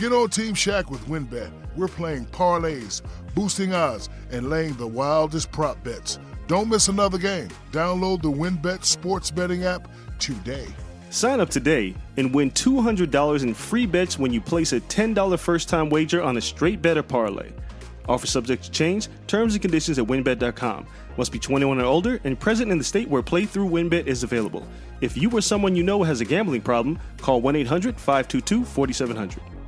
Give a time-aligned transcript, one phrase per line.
[0.00, 1.50] Get on Team Shaq with WynnBET.
[1.76, 3.02] We're playing parlays,
[3.34, 6.18] boosting odds, and laying the wildest prop bets.
[6.46, 7.50] Don't miss another game.
[7.70, 10.66] Download the WynnBET sports betting app today.
[11.10, 15.68] Sign up today and win $200 in free bets when you place a $10 first
[15.68, 17.50] time wager on a straight better parlay.
[18.08, 20.86] Offer subject to change, terms and conditions at winbet.com.
[21.18, 24.66] Must be 21 or older and present in the state where playthrough WynnBET is available.
[25.02, 29.59] If you or someone you know has a gambling problem, call 1 800 522 4700.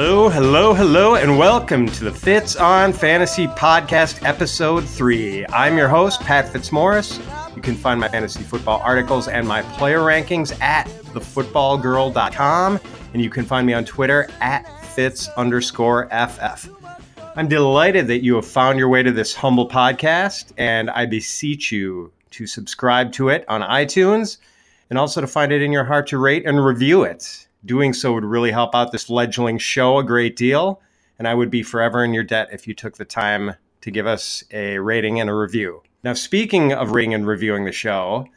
[0.00, 5.44] Hello, hello, hello, and welcome to the Fitz on Fantasy Podcast, Episode 3.
[5.46, 7.18] I'm your host, Pat Fitzmaurice.
[7.56, 12.80] You can find my fantasy football articles and my player rankings at thefootballgirl.com,
[13.12, 16.70] and you can find me on Twitter at Fitz underscore FF.
[17.34, 21.72] I'm delighted that you have found your way to this humble podcast, and I beseech
[21.72, 24.38] you to subscribe to it on iTunes
[24.90, 27.47] and also to find it in your heart to rate and review it.
[27.64, 30.80] Doing so would really help out this fledgling show a great deal.
[31.18, 34.06] And I would be forever in your debt if you took the time to give
[34.06, 35.82] us a rating and a review.
[36.04, 38.28] Now, speaking of rating and reviewing the show,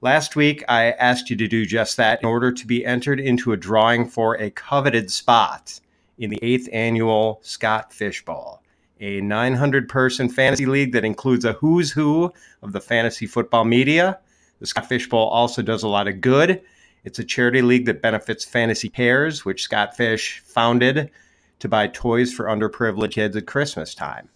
[0.00, 3.52] last week I asked you to do just that in order to be entered into
[3.52, 5.80] a drawing for a coveted spot
[6.18, 8.62] in the eighth annual Scott Fish Bowl,
[9.00, 12.32] a 900 person fantasy league that includes a who's who
[12.62, 14.20] of the fantasy football media.
[14.60, 16.62] The Scott Fish Bowl also does a lot of good
[17.04, 21.10] it's a charity league that benefits Fantasy Cares, which Scott Fish founded
[21.58, 24.28] to buy toys for underprivileged kids at Christmas time.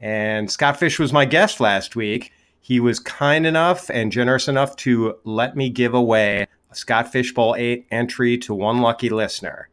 [0.00, 2.32] And Scott Fish was my guest last week.
[2.60, 7.32] He was kind enough and generous enough to let me give away a Scott Fish
[7.32, 9.68] Bowl 8 entry to one lucky listener.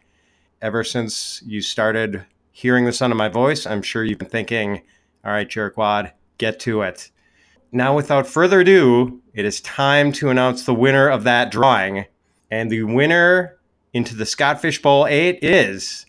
[0.61, 4.81] Ever since you started hearing the sound of my voice, I'm sure you've been thinking,
[5.25, 7.09] all right, jerkwad, get to it.
[7.71, 12.05] Now, without further ado, it is time to announce the winner of that drawing.
[12.51, 13.57] And the winner
[13.93, 16.05] into the Scott Fish Bowl 8 is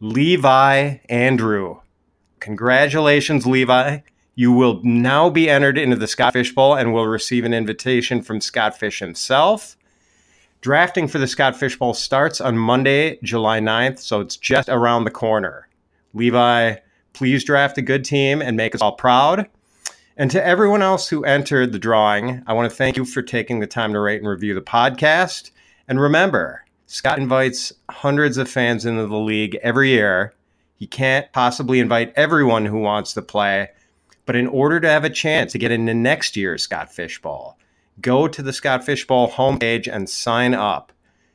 [0.00, 1.80] Levi Andrew.
[2.40, 3.98] Congratulations, Levi.
[4.34, 8.22] You will now be entered into the Scott Fish Bowl and will receive an invitation
[8.22, 9.76] from Scott Fish himself.
[10.62, 15.04] Drafting for the Scott Fish Bowl starts on Monday, July 9th, so it's just around
[15.04, 15.68] the corner.
[16.14, 16.76] Levi,
[17.12, 19.48] please draft a good team and make us all proud.
[20.16, 23.60] And to everyone else who entered the drawing, I want to thank you for taking
[23.60, 25.50] the time to rate and review the podcast.
[25.88, 30.34] And remember, Scott invites hundreds of fans into the league every year.
[30.76, 33.70] He can't possibly invite everyone who wants to play,
[34.24, 37.56] but in order to have a chance to get into next year's Scott Fish Bowl,
[38.00, 40.92] go to the Scott Fish Bowl homepage and sign up.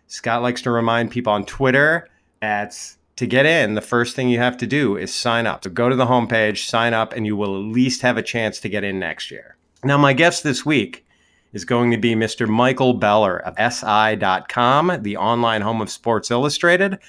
[0.08, 2.08] Scott likes to remind people on Twitter
[2.42, 2.78] that
[3.16, 5.64] to get in, the first thing you have to do is sign up.
[5.64, 8.60] So go to the homepage, sign up, and you will at least have a chance
[8.62, 9.58] to get in next year.
[9.84, 11.06] Now, my guest this week
[11.54, 12.48] is going to be Mr.
[12.48, 17.00] Michael Beller of SI.com, the online home of Sports Illustrated.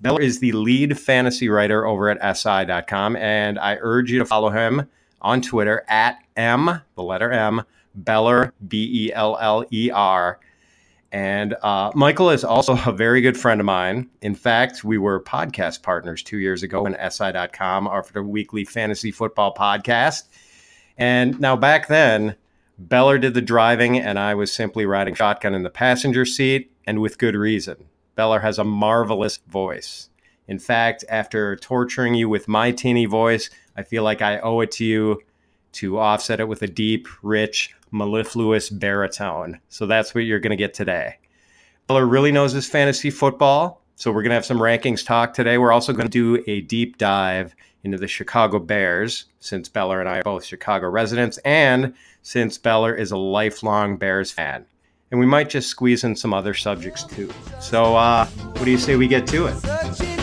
[0.00, 4.50] Beller is the lead fantasy writer over at SI.com, and I urge you to follow
[4.50, 4.88] him
[5.20, 7.62] on Twitter at M, the letter M,
[7.94, 10.40] Beller, B E L L E R.
[11.12, 14.10] And uh, Michael is also a very good friend of mine.
[14.20, 19.12] In fact, we were podcast partners two years ago when SI.com offered a weekly fantasy
[19.12, 20.24] football podcast.
[20.98, 22.34] And now back then,
[22.78, 27.00] Beller did the driving, and I was simply riding shotgun in the passenger seat, and
[27.00, 27.76] with good reason.
[28.16, 30.10] Beller has a marvelous voice.
[30.48, 34.72] In fact, after torturing you with my teeny voice, I feel like I owe it
[34.72, 35.22] to you
[35.72, 39.60] to offset it with a deep, rich, mellifluous baritone.
[39.68, 41.18] So that's what you're going to get today.
[41.86, 43.82] Beller really knows his fantasy football.
[43.96, 45.58] So we're going to have some rankings talk today.
[45.58, 50.08] We're also going to do a deep dive into the Chicago Bears, since Beller and
[50.08, 54.66] I are both Chicago residents, and since Beller is a lifelong Bears fan.
[55.10, 57.30] And we might just squeeze in some other subjects too.
[57.60, 60.13] So, uh, what do you say we get to it?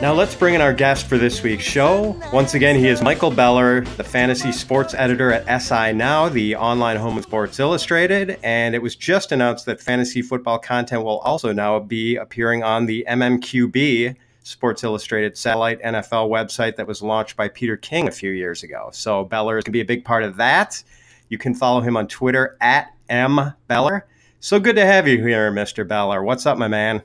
[0.00, 2.18] Now let's bring in our guest for this week's show.
[2.32, 6.96] Once again, he is Michael Beller, the fantasy sports editor at SI Now, the online
[6.96, 8.38] home of Sports Illustrated.
[8.42, 12.86] And it was just announced that fantasy football content will also now be appearing on
[12.86, 18.30] the MMQB Sports Illustrated satellite NFL website that was launched by Peter King a few
[18.30, 18.88] years ago.
[18.94, 20.82] So Beller is going to be a big part of that.
[21.28, 24.06] You can follow him on Twitter at M Beller.
[24.40, 25.86] So good to have you here, Mr.
[25.86, 26.22] Beller.
[26.22, 27.02] What's up, my man?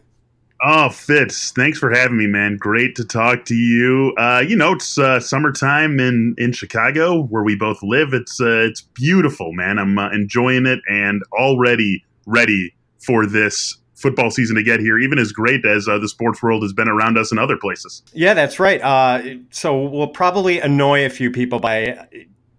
[0.68, 2.58] Oh, Fitz, thanks for having me, man.
[2.58, 4.16] Great to talk to you.
[4.18, 8.16] Uh, you know, it's uh, summertime in in Chicago, where we both live.
[8.16, 9.78] It's uh, it's beautiful, man.
[9.78, 15.20] I'm uh, enjoying it and already ready for this football season to get here, even
[15.20, 18.02] as great as uh, the sports world has been around us in other places.
[18.14, 18.82] Yeah, that's right.
[18.82, 22.08] Uh, so we'll probably annoy a few people by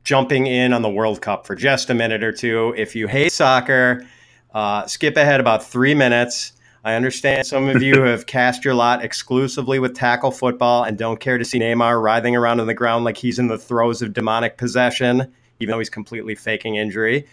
[0.05, 2.73] jumping in on the World Cup for just a minute or two.
[2.77, 4.07] If you hate soccer,
[4.87, 6.53] skip ahead about three minutes
[6.87, 11.19] I understand some of you have cast your lot exclusively with tackle football and don't
[11.19, 14.13] care to see Neymar writhing around on the ground like he's in the throes of
[14.13, 17.27] demonic possession, even though he's completely faking injury.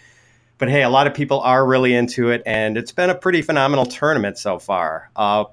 [0.57, 3.43] But hey, a lot of people are really into it, and it's been a pretty
[3.43, 5.11] phenomenal tournament so far.
[5.15, 5.45] Uh,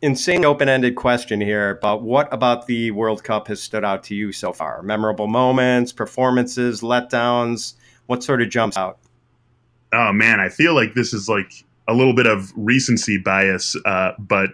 [0.00, 4.14] insane open ended question here, but what about the World Cup has stood out to
[4.14, 4.80] you so far?
[4.82, 7.74] Memorable moments, performances, letdowns?
[8.06, 8.98] What sort of jumps out?
[9.92, 14.12] Oh, man, I feel like this is like a little bit of recency bias, uh,
[14.18, 14.50] but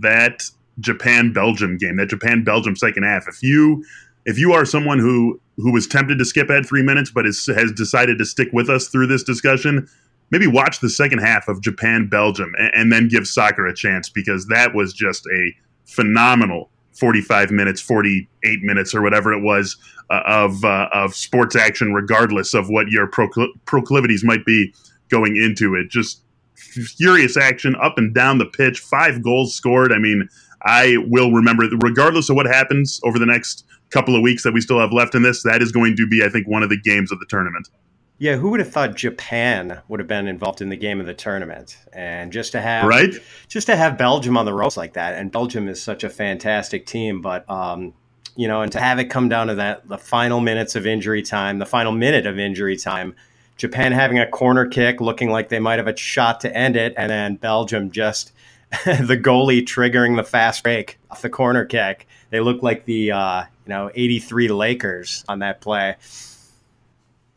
[0.00, 0.42] that
[0.80, 3.84] Japan Belgium game, that Japan Belgium second half, if you
[4.24, 7.46] if you are someone who who was tempted to skip ahead three minutes but is,
[7.46, 9.88] has decided to stick with us through this discussion,
[10.30, 14.08] maybe watch the second half of Japan Belgium and, and then give soccer a chance
[14.08, 15.52] because that was just a
[15.86, 19.76] phenomenal 45 minutes, 48 minutes, or whatever it was
[20.10, 24.74] uh, of uh, of sports action, regardless of what your procl- proclivities might be
[25.08, 25.90] going into it.
[25.90, 26.22] Just
[26.56, 29.92] furious action up and down the pitch, five goals scored.
[29.92, 30.28] I mean,
[30.62, 34.60] I will remember, regardless of what happens over the next couple of weeks that we
[34.60, 36.80] still have left in this, that is going to be, I think, one of the
[36.80, 37.68] games of the tournament.
[38.18, 41.12] Yeah, who would have thought Japan would have been involved in the game of the
[41.12, 41.76] tournament?
[41.92, 43.14] And just to have right,
[43.48, 46.86] just to have Belgium on the ropes like that, and Belgium is such a fantastic
[46.86, 47.92] team, but um,
[48.34, 51.22] you know, and to have it come down to that the final minutes of injury
[51.22, 53.14] time, the final minute of injury time
[53.56, 56.94] Japan having a corner kick, looking like they might have a shot to end it,
[56.96, 58.32] and then Belgium just
[58.84, 62.06] the goalie triggering the fast break off the corner kick.
[62.30, 65.96] They look like the uh, you know '83 Lakers on that play.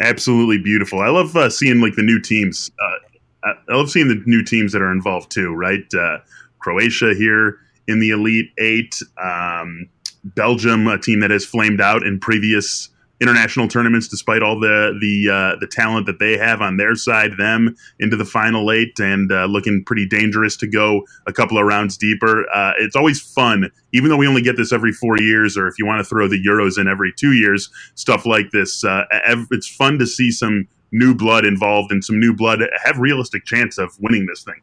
[0.02, 1.00] Absolutely beautiful.
[1.00, 2.72] I love uh, seeing like the new teams.
[2.82, 5.54] Uh, I love seeing the new teams that are involved too.
[5.54, 6.20] Right, uh,
[6.60, 9.00] Croatia here in the Elite Eight.
[9.22, 9.88] Um,
[10.24, 12.90] Belgium, a team that has flamed out in previous
[13.22, 17.38] international tournaments, despite all the the uh, the talent that they have on their side,
[17.38, 21.66] them into the final eight and uh, looking pretty dangerous to go a couple of
[21.66, 22.50] rounds deeper.
[22.54, 25.76] Uh, it's always fun, even though we only get this every four years, or if
[25.78, 28.84] you want to throw the Euros in every two years, stuff like this.
[28.84, 29.04] Uh,
[29.52, 33.78] it's fun to see some new blood involved and some new blood have realistic chance
[33.78, 34.62] of winning this thing.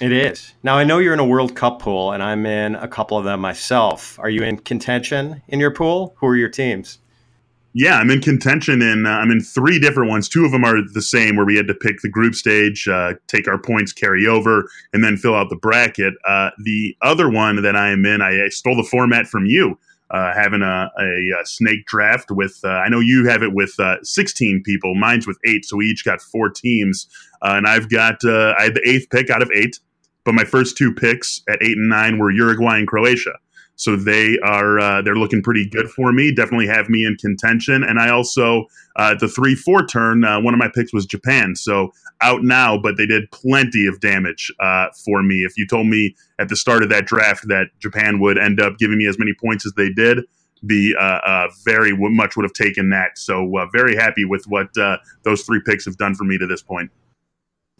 [0.00, 0.54] It is.
[0.62, 3.24] Now I know you're in a World Cup pool, and I'm in a couple of
[3.24, 4.18] them myself.
[4.18, 6.16] Are you in contention in your pool?
[6.18, 6.98] Who are your teams?
[7.74, 10.28] Yeah, I'm in contention, and uh, I'm in three different ones.
[10.28, 13.14] Two of them are the same, where we had to pick the group stage, uh,
[13.28, 16.12] take our points, carry over, and then fill out the bracket.
[16.26, 19.78] Uh, the other one that I am in, I, I stole the format from you,
[20.10, 22.60] uh, having a, a, a, snake draft with.
[22.62, 24.94] Uh, I know you have it with uh, 16 people.
[24.94, 27.08] Mine's with eight, so we each got four teams,
[27.40, 29.80] and I've got I had the eighth pick out of eight,
[30.24, 33.38] but my first two picks at eight and nine were Uruguay and Croatia.
[33.76, 36.32] So they are uh, they're looking pretty good for me.
[36.32, 37.82] Definitely have me in contention.
[37.82, 38.66] And I also
[38.96, 41.56] uh, the three four turn uh, one of my picks was Japan.
[41.56, 45.36] So out now, but they did plenty of damage uh, for me.
[45.36, 48.78] If you told me at the start of that draft that Japan would end up
[48.78, 50.20] giving me as many points as they did,
[50.64, 53.18] be uh, uh, very much would have taken that.
[53.18, 54.68] So very happy with what
[55.24, 56.90] those three picks have done for me to this point.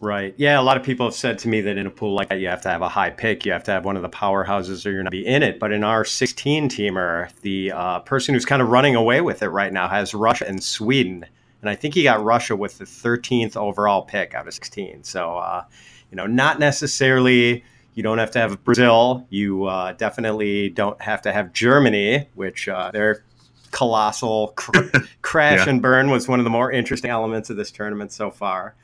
[0.03, 0.35] Right.
[0.35, 0.59] Yeah.
[0.59, 2.49] A lot of people have said to me that in a pool like that, you
[2.49, 3.45] have to have a high pick.
[3.45, 5.59] You have to have one of the powerhouses or you're not be in it.
[5.59, 9.47] But in our 16 teamer, the uh, person who's kind of running away with it
[9.47, 11.25] right now has Russia and Sweden.
[11.61, 15.05] And I think he got Russia with the 13th overall pick out of 16.
[15.05, 15.63] So, uh,
[16.11, 19.25] you know, not necessarily, you don't have to have Brazil.
[19.29, 23.23] You uh, definitely don't have to have Germany, which uh, their
[23.71, 25.69] colossal cr- crash yeah.
[25.69, 28.75] and burn was one of the more interesting elements of this tournament so far.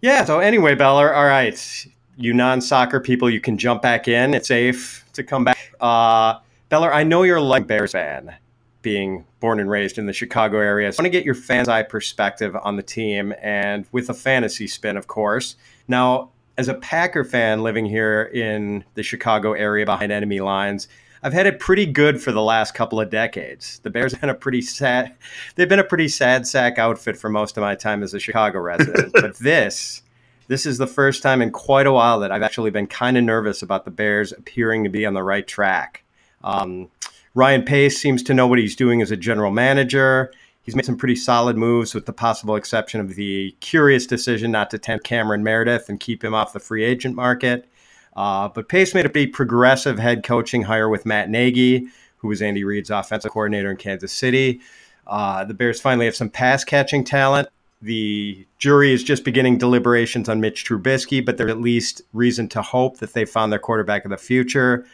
[0.00, 0.24] Yeah.
[0.24, 1.86] So anyway, Beller, all right.
[2.16, 4.34] You non-soccer people, you can jump back in.
[4.34, 5.74] It's safe to come back.
[5.80, 6.38] Uh,
[6.68, 8.34] Beller, I know you're a like Bears fan,
[8.82, 10.92] being born and raised in the Chicago area.
[10.92, 14.14] So I want to get your fan's eye perspective on the team and with a
[14.14, 15.56] fantasy spin, of course.
[15.88, 20.88] Now, as a Packer fan living here in the Chicago area behind enemy lines,
[21.26, 23.80] I've had it pretty good for the last couple of decades.
[23.80, 25.12] The Bears have been a pretty sad
[25.56, 28.60] they've been a pretty sad sack outfit for most of my time as a Chicago
[28.60, 29.12] resident.
[29.12, 30.02] but this
[30.46, 33.24] this is the first time in quite a while that I've actually been kind of
[33.24, 36.04] nervous about the Bears appearing to be on the right track.
[36.44, 36.92] Um,
[37.34, 40.32] Ryan Pace seems to know what he's doing as a general manager.
[40.62, 44.70] He's made some pretty solid moves, with the possible exception of the curious decision not
[44.70, 47.68] to tempt Cameron Meredith and keep him off the free agent market.
[48.16, 52.40] Uh, but Pace made a pretty progressive head coaching hire with Matt Nagy, who was
[52.40, 54.60] Andy Reid's offensive coordinator in Kansas City.
[55.06, 57.48] Uh, the Bears finally have some pass catching talent.
[57.82, 62.62] The jury is just beginning deliberations on Mitch Trubisky, but there's at least reason to
[62.62, 64.86] hope that they found their quarterback of the future.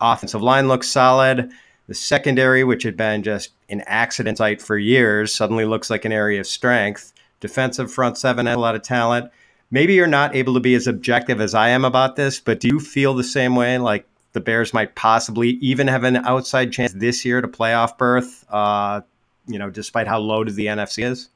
[0.00, 1.50] Offensive line looks solid.
[1.88, 6.12] The secondary, which had been just an accident site for years, suddenly looks like an
[6.12, 7.12] area of strength.
[7.38, 9.30] Defensive front seven had a lot of talent
[9.72, 12.68] maybe you're not able to be as objective as I am about this, but do
[12.68, 13.78] you feel the same way?
[13.78, 18.44] Like the Bears might possibly even have an outside chance this year to playoff berth,
[18.50, 19.00] uh,
[19.48, 21.28] you know, despite how loaded the NFC is?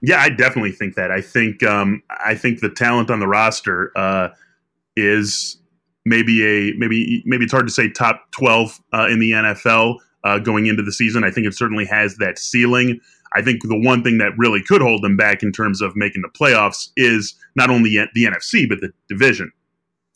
[0.00, 1.10] Yeah, I definitely think that.
[1.10, 4.30] I think um, I think the talent on the roster uh,
[4.96, 5.58] is
[6.04, 10.38] maybe a maybe maybe it's hard to say top twelve uh, in the NFL uh,
[10.38, 11.24] going into the season.
[11.24, 13.00] I think it certainly has that ceiling.
[13.34, 16.22] I think the one thing that really could hold them back in terms of making
[16.22, 19.50] the playoffs is not only the NFC, but the division.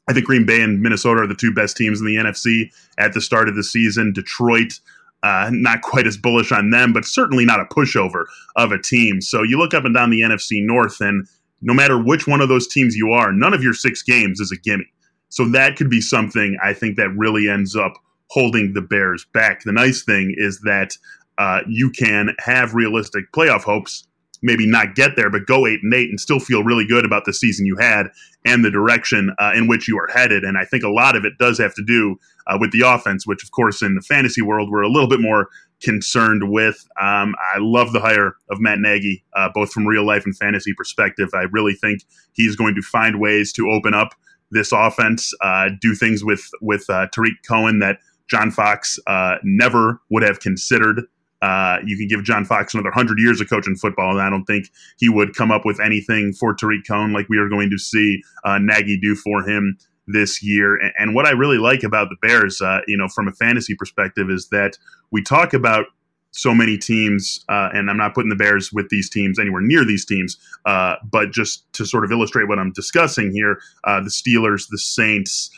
[0.09, 3.13] I think Green Bay and Minnesota are the two best teams in the NFC at
[3.13, 4.13] the start of the season.
[4.13, 4.81] Detroit,
[5.23, 8.25] uh, not quite as bullish on them, but certainly not a pushover
[8.57, 9.21] of a team.
[9.21, 11.27] So you look up and down the NFC North, and
[11.61, 14.51] no matter which one of those teams you are, none of your six games is
[14.51, 14.87] a gimme.
[15.29, 17.95] So that could be something I think that really ends up
[18.31, 19.63] holding the Bears back.
[19.63, 20.97] The nice thing is that
[21.39, 24.07] uh, you can have realistic playoff hopes,
[24.43, 27.25] maybe not get there, but go eight and eight and still feel really good about
[27.25, 28.09] the season you had
[28.45, 30.45] and the direction uh, in which you are headed.
[30.45, 32.17] And I think a lot of it does have to do
[32.47, 35.21] uh, with the offense, which, of course, in the fantasy world, we're a little bit
[35.21, 35.49] more
[35.83, 36.87] concerned with.
[37.01, 40.75] Um, I love the hire of Matt Nagy, uh, both from real life and fantasy
[40.75, 41.29] perspective.
[41.35, 42.03] I really think
[42.33, 44.15] he's going to find ways to open up
[44.51, 50.01] this offense, uh, do things with with uh, Tarik Cohen that John Fox uh, never
[50.11, 51.03] would have considered.
[51.41, 54.45] Uh, you can give John Fox another 100 years of coaching football, and I don't
[54.45, 54.67] think
[54.99, 58.23] he would come up with anything for Tarik Cohen like we are going to see
[58.45, 60.77] uh, Nagy do for him this year.
[60.77, 63.75] And, and, what I really like about the Bears, uh, you know, from a fantasy
[63.77, 64.79] perspective, is that
[65.11, 65.87] we talk about
[66.31, 69.85] so many teams, uh, and I'm not putting the Bears with these teams anywhere near
[69.85, 74.11] these teams, uh, but just to sort of illustrate what I'm discussing here, uh, the
[74.11, 75.51] Steelers, the Saints,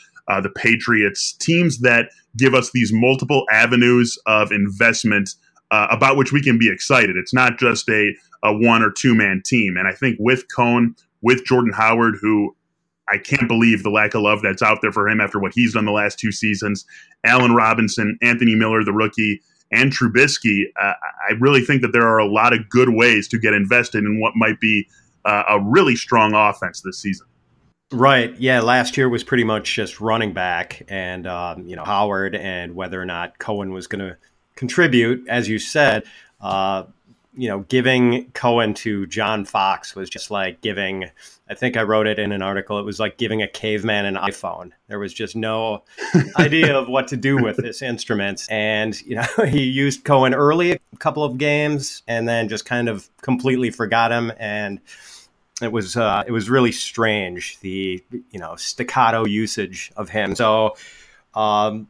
[0.42, 5.30] the Patriots, teams that give us these multiple avenues of investment–
[5.70, 7.16] uh, about which we can be excited.
[7.16, 9.76] It's not just a, a one or two man team.
[9.76, 12.54] And I think with Cohen, with Jordan Howard, who
[13.08, 15.74] I can't believe the lack of love that's out there for him after what he's
[15.74, 16.84] done the last two seasons,
[17.24, 19.40] Allen Robinson, Anthony Miller, the rookie,
[19.72, 20.92] and Trubisky, uh,
[21.28, 24.20] I really think that there are a lot of good ways to get invested in
[24.20, 24.88] what might be
[25.24, 27.26] uh, a really strong offense this season.
[27.92, 28.34] Right.
[28.38, 28.60] Yeah.
[28.60, 33.00] Last year was pretty much just running back and, um, you know, Howard and whether
[33.00, 34.16] or not Cohen was going to
[34.60, 36.04] contribute, as you said.
[36.38, 36.84] Uh,
[37.34, 41.10] you know, giving Cohen to John Fox was just like giving.
[41.48, 42.78] I think I wrote it in an article.
[42.78, 44.72] It was like giving a caveman an iPhone.
[44.88, 45.84] There was just no
[46.38, 50.72] idea of what to do with this instrument, and you know, he used Cohen early
[50.72, 54.78] a couple of games, and then just kind of completely forgot him, and
[55.62, 60.34] it was uh, it was really strange the you know staccato usage of him.
[60.34, 60.76] So.
[61.32, 61.86] Um,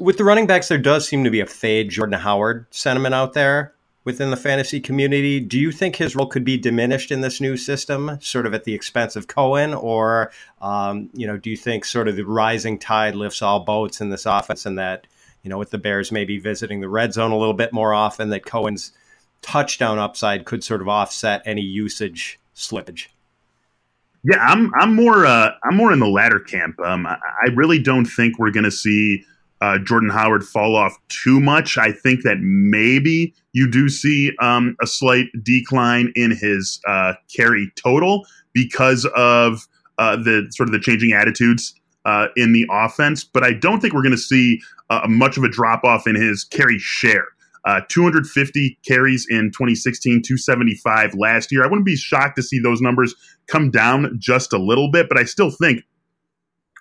[0.00, 3.32] with the running backs, there does seem to be a fade Jordan Howard sentiment out
[3.32, 3.74] there
[4.04, 5.40] within the fantasy community.
[5.40, 8.64] Do you think his role could be diminished in this new system, sort of at
[8.64, 12.78] the expense of Cohen, or um, you know, do you think sort of the rising
[12.78, 15.06] tide lifts all boats in this offense, and that
[15.42, 18.30] you know, with the Bears maybe visiting the red zone a little bit more often,
[18.30, 18.92] that Cohen's
[19.42, 23.08] touchdown upside could sort of offset any usage slippage?
[24.24, 26.78] Yeah, I'm I'm more uh, I'm more in the latter camp.
[26.80, 29.24] Um, I, I really don't think we're going to see
[29.60, 31.78] uh, Jordan Howard fall off too much.
[31.78, 37.72] I think that maybe you do see um, a slight decline in his uh, carry
[37.76, 39.66] total because of
[39.98, 43.24] uh, the sort of the changing attitudes uh, in the offense.
[43.24, 44.60] But I don't think we're going to see
[44.90, 47.26] uh, much of a drop off in his carry share.
[47.64, 51.64] Uh, 250 carries in 2016, 275 last year.
[51.64, 53.12] I wouldn't be shocked to see those numbers
[53.48, 55.82] come down just a little bit, but I still think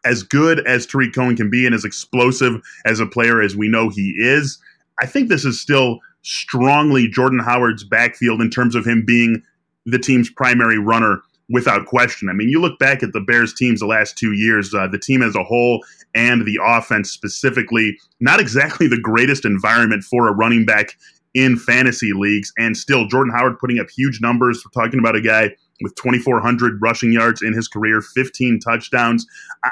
[0.06, 3.68] as good as Tarik Cohen can be and as explosive as a player as we
[3.68, 4.60] know he is,
[5.02, 9.44] I think this is still strongly Jordan Howard's backfield in terms of him being
[9.86, 12.30] the team's primary runner without question.
[12.30, 14.98] I mean, you look back at the Bears teams the last two years, uh, the
[14.98, 15.84] team as a whole
[16.16, 20.98] and the offense specifically, not exactly the greatest environment for a running back
[21.36, 22.52] in fantasy leagues.
[22.58, 24.64] And still, Jordan Howard putting up huge numbers.
[24.66, 25.52] We're talking about a guy
[25.82, 29.26] with 2,400 rushing yards in his career, 15 touchdowns.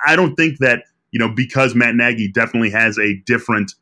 [0.05, 3.73] I don't think that, you know, because Matt Nagy definitely has a different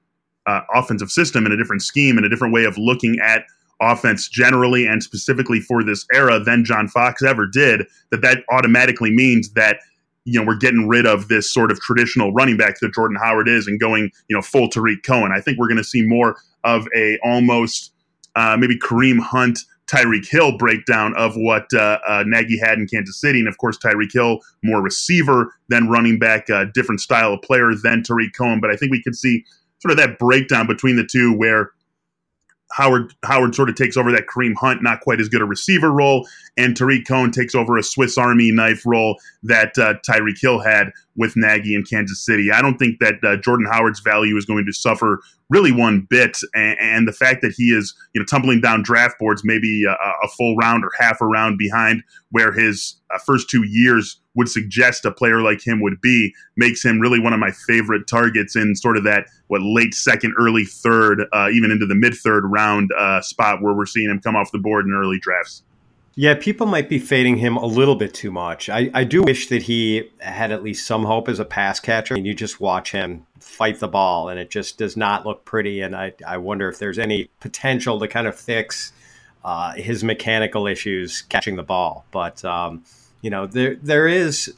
[0.45, 3.45] uh, offensive system and a different scheme and a different way of looking at
[3.81, 9.11] offense generally and specifically for this era than John Fox ever did, that that automatically
[9.11, 9.79] means that
[10.25, 13.47] you know, we're getting rid of this sort of traditional running back that Jordan Howard
[13.47, 15.31] is and going, you know, full Tarik Cohen.
[15.35, 17.91] I think we're going to see more of a almost
[18.35, 19.59] uh, maybe Kareem Hunt,
[19.91, 23.39] Tyreek Hill breakdown of what uh, uh, Nagy had in Kansas City.
[23.39, 27.71] And of course, Tyreek Hill, more receiver than running back, uh, different style of player
[27.81, 28.61] than Tarik Cohen.
[28.61, 29.43] But I think we could see
[29.79, 31.71] sort of that breakdown between the two where
[32.73, 35.91] Howard Howard sort of takes over that Kareem Hunt, not quite as good a receiver
[35.91, 40.59] role, and Tarik Cohen takes over a Swiss Army knife role that uh, Tyreek Hill
[40.59, 42.51] had with Nagy in Kansas City.
[42.51, 46.37] I don't think that uh, Jordan Howard's value is going to suffer really one bit,
[46.55, 49.91] and, and, the fact that he is you know tumbling down draft boards maybe a,
[49.91, 54.49] a full round or half a round behind where his uh, first two years would
[54.49, 58.55] suggest a player like him would be makes him really one of my favorite targets
[58.55, 62.43] in sort of that what late second, early third, uh, even into the mid third
[62.45, 65.63] round uh, spot where we're seeing him come off the board in early drafts.
[66.15, 68.69] Yeah, people might be fading him a little bit too much.
[68.69, 72.15] I, I do wish that he had at least some hope as a pass catcher.
[72.15, 75.79] And you just watch him fight the ball, and it just does not look pretty.
[75.79, 78.91] And I, I wonder if there's any potential to kind of fix
[79.45, 82.05] uh, his mechanical issues catching the ball.
[82.11, 82.83] But um,
[83.21, 84.53] you know, there there is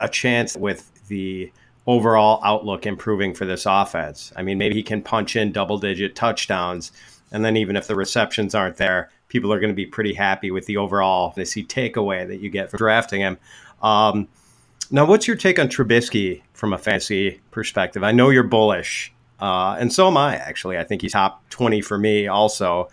[0.00, 1.50] a chance with the
[1.86, 4.32] overall outlook improving for this offense.
[4.36, 6.92] I mean, maybe he can punch in double digit touchdowns,
[7.32, 10.50] and then even if the receptions aren't there, people are going to be pretty happy
[10.50, 13.38] with the overall they see takeaway that you get from drafting him.
[13.82, 14.28] Um,
[14.90, 18.02] now, what's your take on Trubisky from a fantasy perspective?
[18.02, 20.36] I know you're bullish, uh, and so am I.
[20.36, 22.26] Actually, I think he's top twenty for me.
[22.26, 22.88] Also,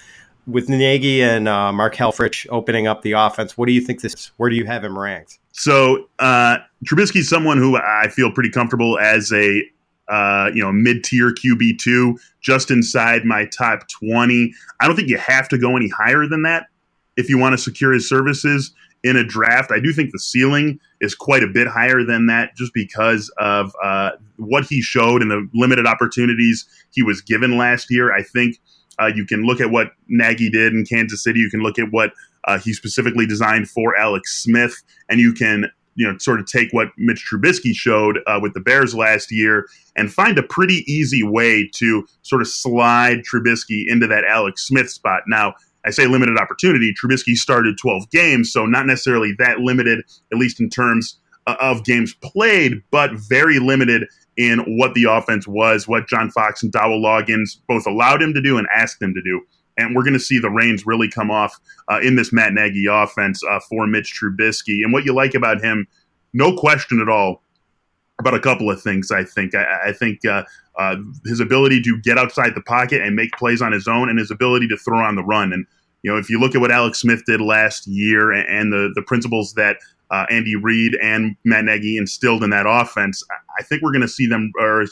[0.48, 4.14] with Nagy and uh, Mark Helfrich opening up the offense, what do you think this?
[4.14, 4.32] Is?
[4.38, 5.40] Where do you have him ranked?
[5.52, 6.58] So uh,
[6.92, 9.64] is someone who I feel pretty comfortable as a
[10.08, 14.54] uh, you know mid tier QB two, just inside my top twenty.
[14.80, 16.68] I don't think you have to go any higher than that
[17.18, 18.74] if you want to secure his services
[19.04, 19.72] in a draft.
[19.72, 23.74] I do think the ceiling is quite a bit higher than that, just because of
[23.84, 28.14] uh, what he showed and the limited opportunities he was given last year.
[28.14, 28.58] I think
[29.00, 31.40] uh, you can look at what Nagy did in Kansas City.
[31.40, 32.14] You can look at what
[32.46, 36.72] uh, he specifically designed for Alex Smith, and you can you know sort of take
[36.72, 41.24] what Mitch Trubisky showed uh, with the Bears last year and find a pretty easy
[41.24, 45.24] way to sort of slide Trubisky into that Alex Smith spot.
[45.27, 45.53] Now,
[45.86, 46.94] I say limited opportunity.
[46.94, 51.86] Trubisky started 12 games, so not necessarily that limited, at least in terms uh, of
[51.86, 57.01] games played, but very limited in what the offense was, what John Fox and Dowell
[57.01, 59.41] Loggains both allowed him to do and asked him to do.
[59.77, 61.57] And we're going to see the reins really come off
[61.91, 64.83] uh, in this Matt Nagy offense uh, for Mitch Trubisky.
[64.83, 65.87] And what you like about him,
[66.33, 67.41] no question at all,
[68.19, 69.11] about a couple of things.
[69.11, 69.53] I think.
[69.53, 70.43] I, I think uh,
[70.77, 70.95] uh,
[71.25, 74.31] his ability to get outside the pocket and make plays on his own, and his
[74.31, 75.51] ability to throw on the run.
[75.51, 75.65] And
[76.03, 78.91] you know, if you look at what Alex Smith did last year and, and the
[78.95, 79.77] the principles that
[80.11, 83.24] uh, Andy Reid and Matt Nagy instilled in that offense,
[83.59, 84.85] I think we're going to see them, or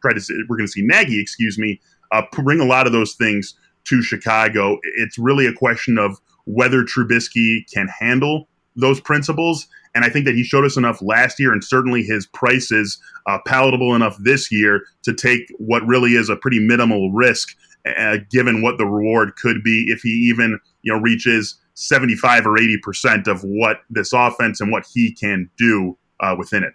[0.00, 1.80] try to, see, we're going to see Nagy, excuse me,
[2.12, 3.54] uh, bring a lot of those things
[3.84, 4.78] to Chicago.
[4.96, 9.66] It's really a question of whether Trubisky can handle those principles.
[9.94, 13.00] And I think that he showed us enough last year, and certainly his price is
[13.28, 17.56] uh, palatable enough this year to take what really is a pretty minimal risk,
[17.98, 22.58] uh, given what the reward could be if he even you know reaches 75 or
[22.58, 26.74] 80 percent of what this offense and what he can do uh, within it.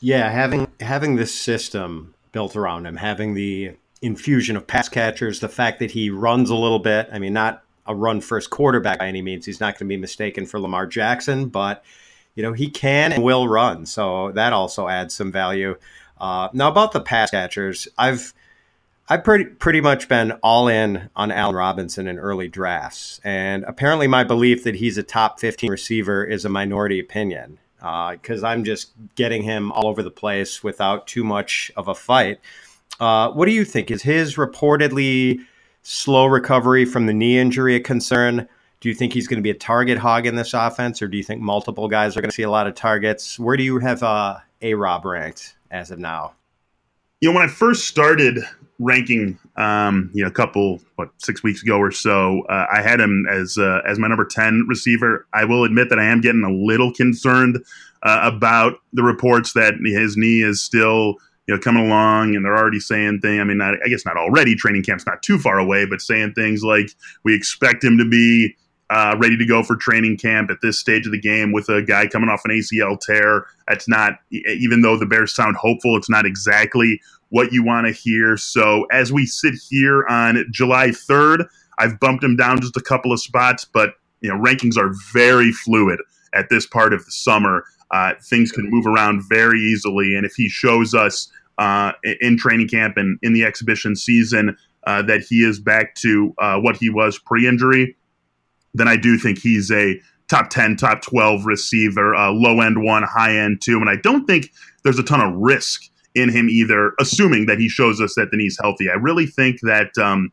[0.00, 5.48] Yeah, having having this system built around him, having the infusion of pass catchers, the
[5.48, 7.08] fact that he runs a little bit.
[7.12, 9.46] I mean, not a run first quarterback by any means.
[9.46, 11.84] He's not going to be mistaken for Lamar Jackson, but
[12.34, 15.76] you know he can and will run, so that also adds some value.
[16.20, 18.32] Uh, now about the pass catchers, I've
[19.06, 24.06] I've pretty pretty much been all in on Allen Robinson in early drafts, and apparently
[24.06, 28.64] my belief that he's a top 15 receiver is a minority opinion because uh, I'm
[28.64, 32.40] just getting him all over the place without too much of a fight.
[32.98, 33.90] Uh, what do you think?
[33.90, 35.44] Is his reportedly
[35.82, 38.48] slow recovery from the knee injury a concern?
[38.80, 41.18] Do you think he's going to be a target hog in this offense, or do
[41.18, 43.38] you think multiple guys are going to see a lot of targets?
[43.38, 46.32] Where do you have uh, a Rob ranked as of now?
[47.20, 48.38] You know, when I first started
[48.78, 53.00] ranking, um, you know, a couple what six weeks ago or so, uh, I had
[53.00, 55.26] him as uh, as my number ten receiver.
[55.32, 57.64] I will admit that I am getting a little concerned
[58.02, 62.56] uh, about the reports that his knee is still you know coming along, and they're
[62.56, 63.40] already saying things.
[63.40, 64.54] I mean, not, I guess not already.
[64.54, 66.90] Training camp's not too far away, but saying things like
[67.24, 68.56] we expect him to be.
[68.90, 71.82] Uh, ready to go for training camp at this stage of the game with a
[71.82, 73.46] guy coming off an ACL tear.
[73.66, 77.00] That's not, even though the Bears sound hopeful, it's not exactly
[77.34, 78.36] what you want to hear.
[78.36, 81.48] So as we sit here on July 3rd,
[81.80, 85.50] I've bumped him down just a couple of spots, but you know rankings are very
[85.50, 85.98] fluid
[86.32, 87.64] at this part of the summer.
[87.90, 90.14] uh, things can move around very easily.
[90.16, 95.02] And if he shows us uh, in training camp and in the exhibition season uh,
[95.02, 97.96] that he is back to uh, what he was pre injury,
[98.74, 103.02] then I do think he's a top 10, top 12 receiver, uh, low end one,
[103.02, 103.78] high end two.
[103.78, 104.50] And I don't think
[104.82, 105.82] there's a ton of risk
[106.14, 108.88] in him either, assuming that he shows us that then he's healthy.
[108.90, 109.96] I really think that.
[109.98, 110.30] Um,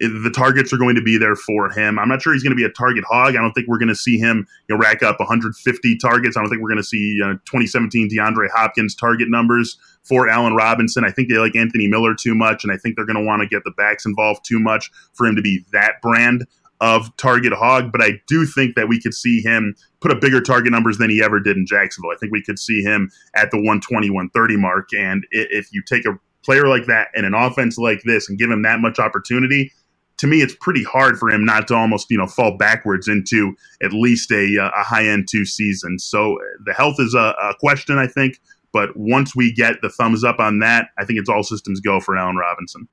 [0.00, 1.98] the targets are going to be there for him.
[1.98, 3.34] I'm not sure he's going to be a target hog.
[3.34, 6.36] I don't think we're going to see him you know, rack up 150 targets.
[6.36, 10.54] I don't think we're going to see uh, 2017 DeAndre Hopkins target numbers for Allen
[10.54, 11.04] Robinson.
[11.04, 13.42] I think they like Anthony Miller too much, and I think they're going to want
[13.42, 16.46] to get the backs involved too much for him to be that brand
[16.80, 17.90] of target hog.
[17.92, 21.10] But I do think that we could see him put up bigger target numbers than
[21.10, 22.12] he ever did in Jacksonville.
[22.12, 24.92] I think we could see him at the 120, 130 mark.
[24.94, 28.50] And if you take a player like that and an offense like this and give
[28.50, 29.72] him that much opportunity,
[30.18, 33.54] to me, it's pretty hard for him not to almost you know fall backwards into
[33.82, 36.04] at least a, uh, a high end two seasons.
[36.04, 38.40] So uh, the health is a, a, question, I think.
[38.72, 42.00] But once we get the thumbs up on that, I think it's all systems go
[42.00, 42.86] for Allen Robinson.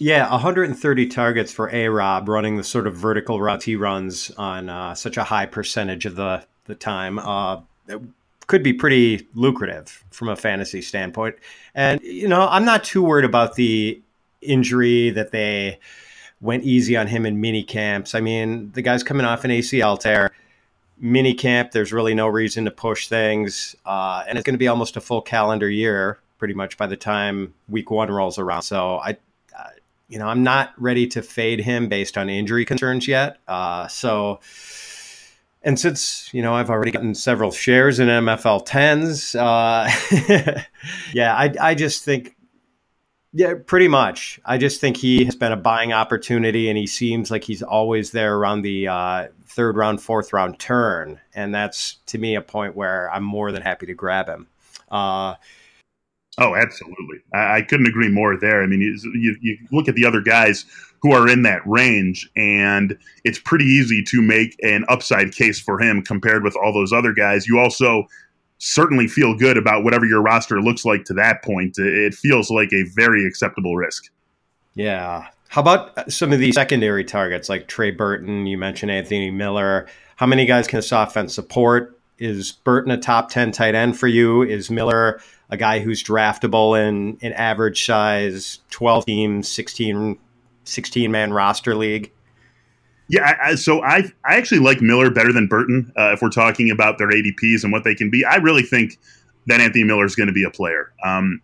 [0.00, 4.68] Yeah, 130 targets for A Rob running the sort of vertical route he runs on
[4.68, 7.18] uh, such a high percentage of the, the time.
[7.18, 7.62] Uh,
[8.46, 11.34] could be pretty lucrative from a fantasy standpoint.
[11.74, 14.00] And, you know, I'm not too worried about the
[14.40, 15.80] injury that they
[16.40, 18.14] went easy on him in mini camps.
[18.14, 20.30] I mean, the guy's coming off an ACL tear.
[21.00, 23.74] Mini camp, there's really no reason to push things.
[23.84, 26.96] Uh, and it's going to be almost a full calendar year pretty much by the
[26.96, 28.62] time week one rolls around.
[28.62, 29.16] So I,
[30.08, 33.38] you know, I'm not ready to fade him based on injury concerns yet.
[33.46, 34.40] Uh, so,
[35.62, 39.90] and since you know I've already gotten several shares in MFL tens, uh,
[41.12, 42.36] yeah, I, I just think
[43.32, 44.40] yeah, pretty much.
[44.44, 48.12] I just think he has been a buying opportunity, and he seems like he's always
[48.12, 52.74] there around the uh, third round, fourth round turn, and that's to me a point
[52.74, 54.48] where I'm more than happy to grab him.
[56.38, 57.18] Oh, absolutely.
[57.34, 58.62] I, I, couldn't agree more there.
[58.62, 60.64] I mean, you, you look at the other guys
[61.02, 65.80] who are in that range, and it's pretty easy to make an upside case for
[65.80, 67.46] him compared with all those other guys.
[67.46, 68.06] You also
[68.58, 71.78] certainly feel good about whatever your roster looks like to that point.
[71.78, 74.04] It feels like a very acceptable risk.
[74.74, 75.26] Yeah.
[75.48, 78.46] How about some of the secondary targets like Trey Burton?
[78.46, 79.88] You mentioned Anthony Miller.
[80.16, 81.97] How many guys can this offense support?
[82.18, 84.42] Is Burton a top 10 tight end for you?
[84.42, 90.18] Is Miller a guy who's draftable in an average size 12 team, 16,
[90.64, 92.12] 16 man roster league?
[93.08, 96.70] Yeah, I, so I I actually like Miller better than Burton uh, if we're talking
[96.70, 98.24] about their ADPs and what they can be.
[98.24, 98.98] I really think
[99.46, 100.92] that Anthony Miller is going to be a player.
[101.02, 101.40] Um,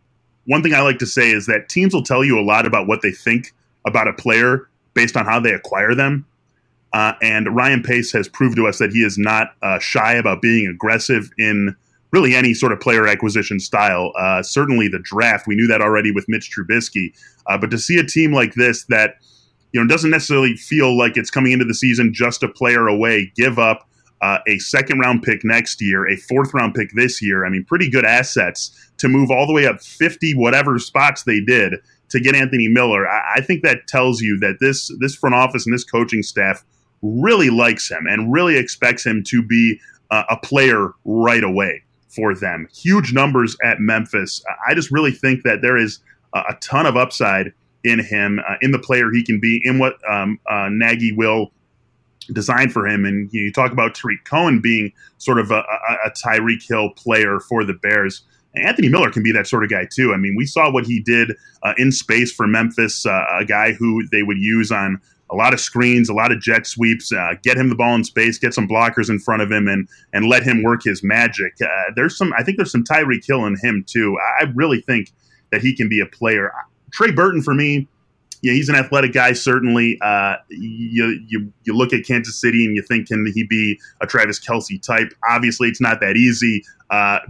[0.47, 2.87] one thing I like to say is that teams will tell you a lot about
[2.87, 3.55] what they think
[3.87, 6.27] about a player based on how they acquire them.
[6.95, 10.41] Uh, and Ryan Pace has proved to us that he is not uh, shy about
[10.41, 11.77] being aggressive in
[12.13, 14.13] really any sort of player acquisition style.
[14.19, 17.13] Uh, certainly the draft, we knew that already with Mitch Trubisky.
[17.47, 19.17] Uh, but to see a team like this that–
[19.75, 23.33] you know, doesn't necessarily feel like it's coming into the season just a player away.
[23.35, 23.89] Give up
[24.23, 27.45] uh, a second round pick next year, a fourth round pick this year.
[27.45, 31.41] I mean, pretty good assets to move all the way up 50 whatever spots they
[31.41, 31.75] did
[32.11, 33.09] to get Anthony Miller.
[33.09, 36.65] I, I think that tells you that this this front office and this coaching staff
[37.05, 39.79] really likes him and really expects him to be
[40.11, 42.69] uh, a player right away for them.
[42.75, 44.43] Huge numbers at Memphis.
[44.67, 46.01] I just really think that there is
[46.33, 47.53] a, ton of upside
[47.85, 51.53] in him, uh, in the player he can be, in what um, uh, Nagy will
[52.33, 53.05] design for him.
[53.05, 57.41] And you, talk about Tarik Cohen being sort of a, a, a Tyreek Hill player
[57.41, 58.23] for the Bears.
[58.57, 60.15] Anthony Miller can be that sort of guy too.
[60.15, 63.73] I mean, we saw what he did uh, in space for Memphis, uh, a guy
[63.73, 67.35] who they would use on a lot of screens, a lot of jet sweeps, uh,
[67.43, 70.27] get him the ball in space, get some blockers in front of him, and and
[70.27, 71.55] let him work his magic.
[71.63, 74.17] Uh, there's some, I think there's some Tyreek Hill in him too.
[74.41, 75.13] I really think
[75.51, 76.53] that he can be a player.
[76.93, 77.89] Trey Burton for me,
[78.45, 79.33] yeah, he's an athletic guy.
[79.33, 83.81] Certainly, uh, you, you you look at Kansas City and you think can he be
[84.03, 85.15] a Travis Kelce type?
[85.31, 86.63] Obviously, it's not that easy.
[86.91, 87.21] Uh,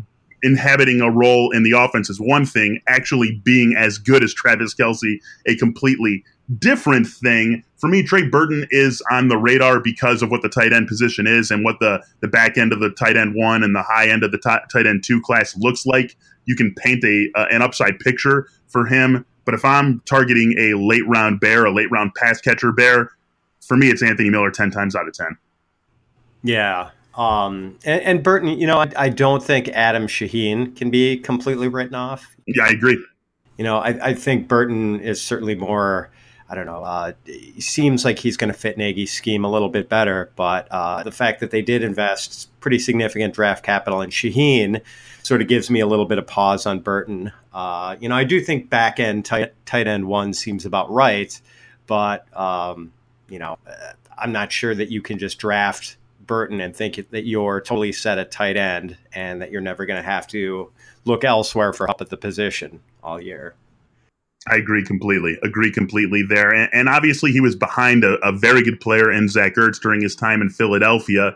[0.43, 2.81] inhabiting a role in the offense is one thing.
[2.89, 6.25] Actually, being as good as Travis Kelce, a completely
[6.59, 7.63] different thing.
[7.85, 11.27] For me, Trey Burton is on the radar because of what the tight end position
[11.27, 14.09] is and what the the back end of the tight end one and the high
[14.09, 16.17] end of the t- tight end two class looks like.
[16.47, 19.27] You can paint a uh, an upside picture for him.
[19.45, 23.11] But if I'm targeting a late round bear, a late round pass catcher bear,
[23.61, 25.37] for me, it's Anthony Miller 10 times out of 10.
[26.43, 26.89] Yeah.
[27.15, 31.69] Um, and, and, Burton, you know, I, I, don't think Adam Shaheen can be completely
[31.69, 32.35] written off.
[32.47, 32.97] Yeah, I agree.
[33.59, 36.11] You know, I, I think Burton is certainly more
[36.55, 36.85] I don't know.
[36.85, 37.13] Uh,
[37.59, 41.11] seems like he's going to fit Nagy's scheme a little bit better, but uh, the
[41.11, 44.81] fact that they did invest pretty significant draft capital in Shaheen
[45.25, 47.33] sort of gives me a little bit of pause on Burton.
[47.53, 51.41] Uh, you know, I do think back end tight, tight end one seems about right,
[51.89, 52.93] but um,
[53.29, 57.27] you know, uh, I'm not sure that you can just draft Burton and think that
[57.27, 60.71] you're totally set at tight end and that you're never going to have to
[61.05, 63.57] look elsewhere for help at the position all year.
[64.49, 65.39] I agree completely.
[65.43, 66.53] Agree completely there.
[66.55, 70.03] And, and obviously, he was behind a, a, very good player in Zach Ertz during
[70.03, 71.35] his time in Philadelphia.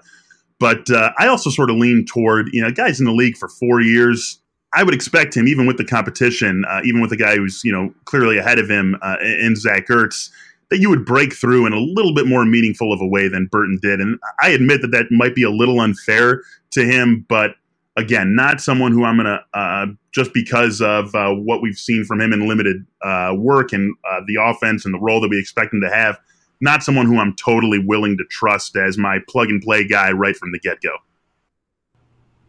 [0.61, 3.49] But uh, I also sort of lean toward, you know, guys in the league for
[3.49, 4.41] four years.
[4.75, 7.73] I would expect him, even with the competition, uh, even with a guy who's, you
[7.73, 10.29] know, clearly ahead of him uh, in Zach Ertz,
[10.71, 13.47] that you would break through in a little bit more meaningful of a way than
[13.47, 14.01] Burton did.
[14.01, 16.43] And I admit that that might be a little unfair
[16.73, 17.53] to him, but
[17.99, 22.05] again, not someone who I'm going to, uh, just because of uh, what we've seen
[22.05, 25.39] from him in limited uh, work and uh, the offense and the role that we
[25.39, 26.19] expect him to have,
[26.61, 30.37] not someone who I'm totally willing to trust as my plug and play guy right
[30.37, 30.97] from the get go.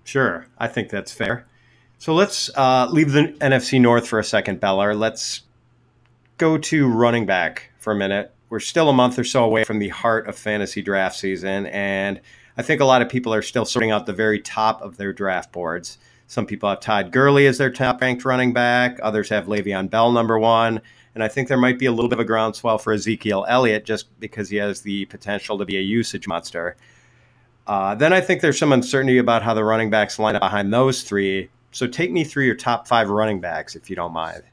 [0.04, 0.48] Sure.
[0.58, 1.46] I think that's fair.
[1.98, 4.96] So let's uh, leave the NFC North for a second, Beller.
[4.96, 5.42] Let's
[6.38, 8.34] go to running back for a minute.
[8.50, 12.22] We're still a month or so away from the heart of fantasy draft season, and
[12.60, 15.14] I think a lot of people are still sorting out the very top of their
[15.14, 15.98] draft boards.
[16.28, 20.12] Some people have Todd Gurley as their top ranked running back, others have Le'Veon Bell
[20.12, 20.82] number one.
[21.16, 23.86] And I think there might be a little bit of a groundswell for Ezekiel Elliott
[23.86, 26.76] just because he has the potential to be a usage monster.
[27.66, 30.74] Uh, then I think there's some uncertainty about how the running backs line up behind
[30.74, 31.50] those three.
[31.72, 34.44] So take me through your top five running backs, if you don't mind.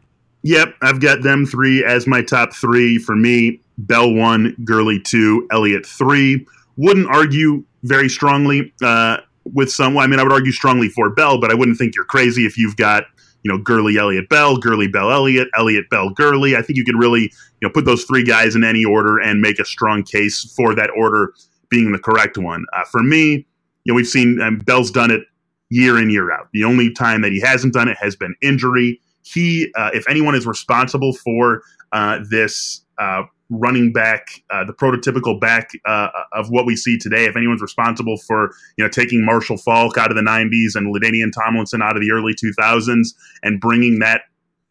[0.43, 2.99] Yep, I've got them three as my top three.
[2.99, 6.47] For me, Bell one, Gurley two, Elliott three.
[6.77, 9.97] Wouldn't argue very strongly uh, with some.
[9.99, 12.59] I mean, I would argue strongly for Bell, but I wouldn't think you're crazy if
[12.59, 13.05] you've got
[13.43, 16.57] you know Gurley, Elliott, Bell, Gurley, Bell, Elliott, Elliott, Bell, Gurley.
[16.57, 19.41] I think you could really you know put those three guys in any order and
[19.41, 21.33] make a strong case for that order
[21.69, 22.65] being the correct one.
[22.73, 23.47] Uh, for me,
[23.85, 25.23] you know, we've seen um, Bell's done it
[25.71, 26.49] year in year out.
[26.53, 29.01] The only time that he hasn't done it has been injury.
[29.23, 35.41] He, uh, if anyone is responsible for uh, this uh, running back, uh, the prototypical
[35.41, 37.27] back uh, of what we see today.
[37.27, 41.33] If anyone's responsible for you know taking Marshall Faulk out of the '90s and LaDainian
[41.33, 43.09] Tomlinson out of the early 2000s
[43.43, 44.23] and bringing that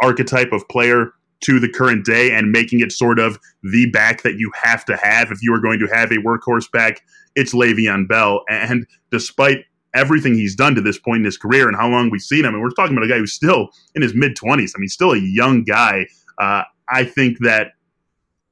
[0.01, 4.35] archetype of player to the current day and making it sort of the back that
[4.35, 7.01] you have to have if you are going to have a workhorse back,
[7.35, 8.43] it's Le'Veon Bell.
[8.49, 12.21] And despite everything he's done to this point in his career and how long we've
[12.21, 14.71] seen him, and we're talking about a guy who's still in his mid 20s.
[14.75, 16.07] I mean, still a young guy.
[16.37, 17.71] Uh, I think that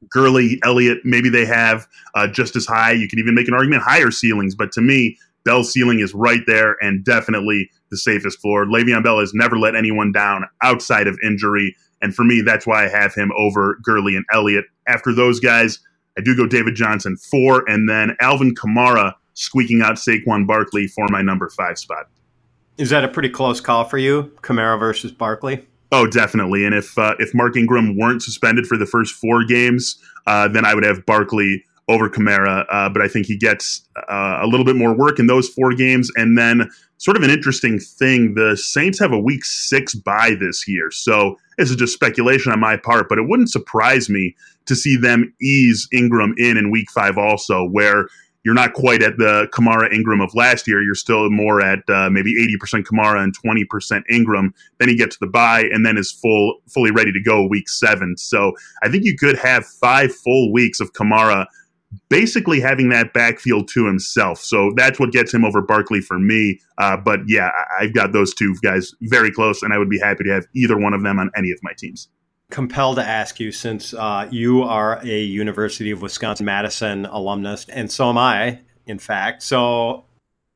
[0.09, 2.91] Gurley, Elliott, maybe they have uh, just as high.
[2.91, 6.41] You can even make an argument higher ceilings, but to me, Bell's ceiling is right
[6.47, 8.65] there and definitely the safest floor.
[8.65, 12.85] Le'Veon Bell has never let anyone down outside of injury, and for me, that's why
[12.85, 14.65] I have him over Gurley and Elliott.
[14.87, 15.79] After those guys,
[16.17, 21.07] I do go David Johnson four, and then Alvin Kamara squeaking out Saquon Barkley for
[21.09, 22.07] my number five spot.
[22.77, 25.67] Is that a pretty close call for you, Kamara versus Barkley?
[25.95, 26.65] Oh, definitely.
[26.65, 30.65] And if uh, if Mark Ingram weren't suspended for the first four games, uh, then
[30.65, 32.65] I would have Barkley over Kamara.
[32.71, 35.71] Uh, but I think he gets uh, a little bit more work in those four
[35.75, 36.09] games.
[36.15, 40.67] And then, sort of an interesting thing: the Saints have a Week Six bye this
[40.67, 43.07] year, so this is just speculation on my part.
[43.07, 47.69] But it wouldn't surprise me to see them ease Ingram in in Week Five, also,
[47.69, 48.07] where
[48.43, 50.81] you're not quite at the Kamara Ingram of last year.
[50.81, 54.53] You're still more at uh, maybe 80% Kamara and 20% Ingram.
[54.79, 58.17] Then he gets the bye and then is full, fully ready to go week seven.
[58.17, 58.53] So
[58.83, 61.45] I think you could have five full weeks of Kamara
[62.09, 64.39] basically having that backfield to himself.
[64.39, 66.59] So that's what gets him over Barkley for me.
[66.77, 70.23] Uh, but yeah, I've got those two guys very close, and I would be happy
[70.23, 72.09] to have either one of them on any of my teams
[72.53, 77.91] compelled to ask you since uh, you are a University of Wisconsin Madison alumnus, and
[77.91, 79.41] so am I, in fact.
[79.41, 80.05] So,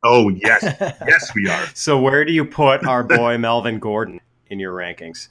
[0.06, 1.66] oh yes, yes, we are.
[1.74, 5.30] So, where do you put our boy Melvin Gordon in your rankings?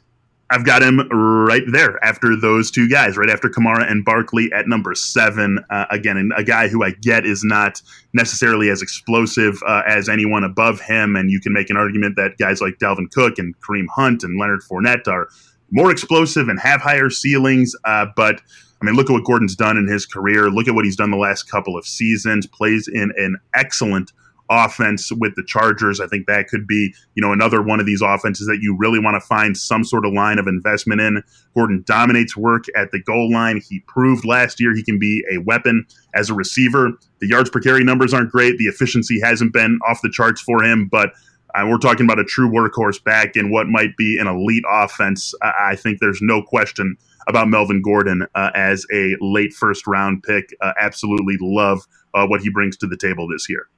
[0.51, 4.69] I've got him right there after those two guys, right after Kamara and Barkley at
[4.69, 5.59] number seven.
[5.71, 7.81] Uh, again, a guy who I get is not
[8.13, 12.39] necessarily as explosive uh, as anyone above him, and you can make an argument that
[12.39, 15.29] guys like Dalvin Cook and Kareem Hunt and Leonard Fournette are
[15.71, 17.75] more explosive and have higher ceilings.
[17.85, 18.41] Uh, but
[18.81, 20.51] I mean, look at what Gordon's done in his career.
[20.51, 22.47] Look at what he's done the last couple of seasons.
[22.47, 24.13] Plays in an excellent
[24.51, 26.01] offense with the Chargers.
[26.01, 28.99] I think that could be, you know, another one of these offenses that you really
[28.99, 31.23] want to find some sort of line of investment in.
[31.55, 33.61] Gordon dominates work at the goal line.
[33.69, 36.93] He proved last year he can be a weapon as a receiver.
[37.21, 38.59] The yards per carry numbers aren't great.
[38.59, 41.13] The efficiency hasn't been off the charts for him, but
[41.57, 45.35] uh, we're talking about a true workhorse back in what might be an elite offense.
[45.43, 46.97] I, I think there's no question
[47.29, 50.55] about Melvin Gordon uh, as a late first round pick.
[50.61, 53.69] Uh, absolutely love uh, what he brings to the table this year.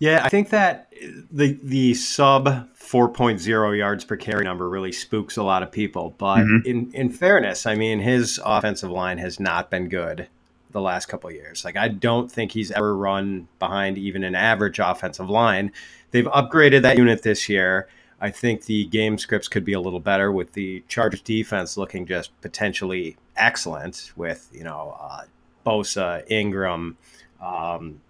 [0.00, 0.92] Yeah, I think that
[1.30, 6.14] the the sub 4.0 yards per carry number really spooks a lot of people.
[6.18, 6.66] But mm-hmm.
[6.66, 10.28] in in fairness, I mean his offensive line has not been good
[10.72, 11.64] the last couple years.
[11.64, 15.72] Like I don't think he's ever run behind even an average offensive line.
[16.14, 17.88] They've upgraded that unit this year.
[18.20, 22.06] I think the game scripts could be a little better with the Chargers defense looking
[22.06, 25.22] just potentially excellent with you know uh,
[25.66, 26.96] Bosa, Ingram,
[27.42, 28.00] um,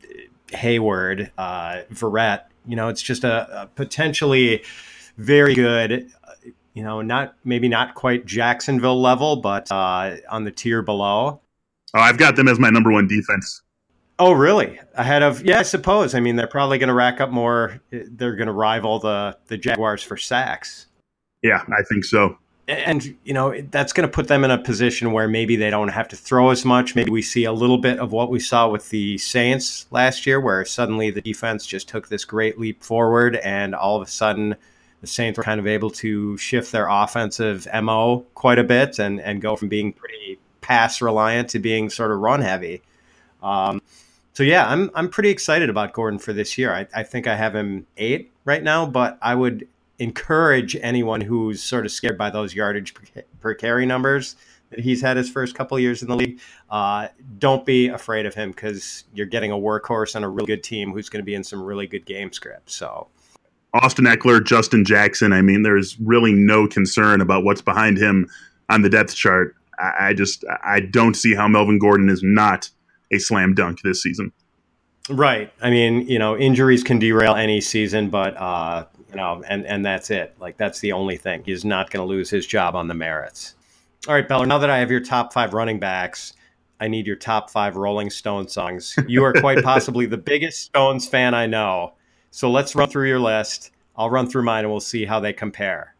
[0.52, 2.42] Hayward, uh, Verrett.
[2.66, 4.62] You know, it's just a, a potentially
[5.16, 6.12] very good.
[6.74, 11.40] You know, not maybe not quite Jacksonville level, but uh, on the tier below.
[11.94, 13.62] Oh, I've got them as my number one defense.
[14.18, 14.78] Oh, really?
[14.94, 16.14] Ahead of yeah, I suppose.
[16.14, 17.80] I mean, they're probably going to rack up more.
[17.90, 20.86] They're going to rival the the Jaguars for sacks.
[21.42, 22.38] Yeah, I think so.
[22.66, 25.88] And you know that's going to put them in a position where maybe they don't
[25.88, 26.94] have to throw as much.
[26.94, 30.40] Maybe we see a little bit of what we saw with the Saints last year,
[30.40, 34.54] where suddenly the defense just took this great leap forward, and all of a sudden
[35.02, 39.20] the Saints were kind of able to shift their offensive mo quite a bit and
[39.20, 42.80] and go from being pretty pass reliant to being sort of run heavy.
[43.42, 43.82] Um,
[44.34, 46.72] so yeah, I'm I'm pretty excited about Gordon for this year.
[46.72, 49.66] I, I think I have him eight right now, but I would
[50.00, 54.34] encourage anyone who's sort of scared by those yardage per, per carry numbers
[54.70, 56.40] that he's had his first couple years in the league.
[56.68, 60.64] Uh, don't be afraid of him because you're getting a workhorse and a really good
[60.64, 62.74] team who's going to be in some really good game scripts.
[62.74, 63.06] So.
[63.72, 65.32] Austin Ekeler, Justin Jackson.
[65.32, 68.28] I mean, there's really no concern about what's behind him
[68.68, 69.54] on the depth chart.
[69.78, 72.70] I, just I don't see how Melvin Gordon is not
[73.12, 74.32] a slam dunk this season.
[75.10, 75.52] Right.
[75.60, 79.84] I mean, you know, injuries can derail any season, but uh, you know, and and
[79.84, 80.34] that's it.
[80.40, 81.42] Like that's the only thing.
[81.44, 83.54] He's not going to lose his job on the merits.
[84.08, 84.46] All right, Beller.
[84.46, 86.32] Now that I have your top five running backs,
[86.80, 88.96] I need your top five Rolling Stone songs.
[89.06, 91.94] You are quite possibly the biggest Stones fan I know.
[92.30, 93.70] So let's run through your list.
[93.96, 95.93] I'll run through mine, and we'll see how they compare.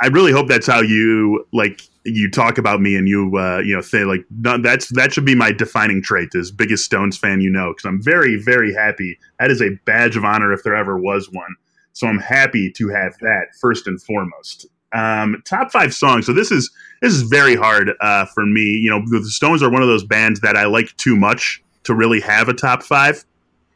[0.00, 3.74] I really hope that's how you like you talk about me and you uh, you
[3.74, 7.50] know say like that's that should be my defining trait as biggest Stones fan you
[7.50, 9.18] know because I'm very very happy.
[9.38, 11.54] That is a badge of honor if there ever was one.
[11.92, 14.66] So I'm happy to have that first and foremost.
[14.92, 16.26] Um, top five songs.
[16.26, 16.70] So this is
[17.02, 18.62] this is very hard uh, for me.
[18.62, 21.94] You know the Stones are one of those bands that I like too much to
[21.94, 23.24] really have a top five.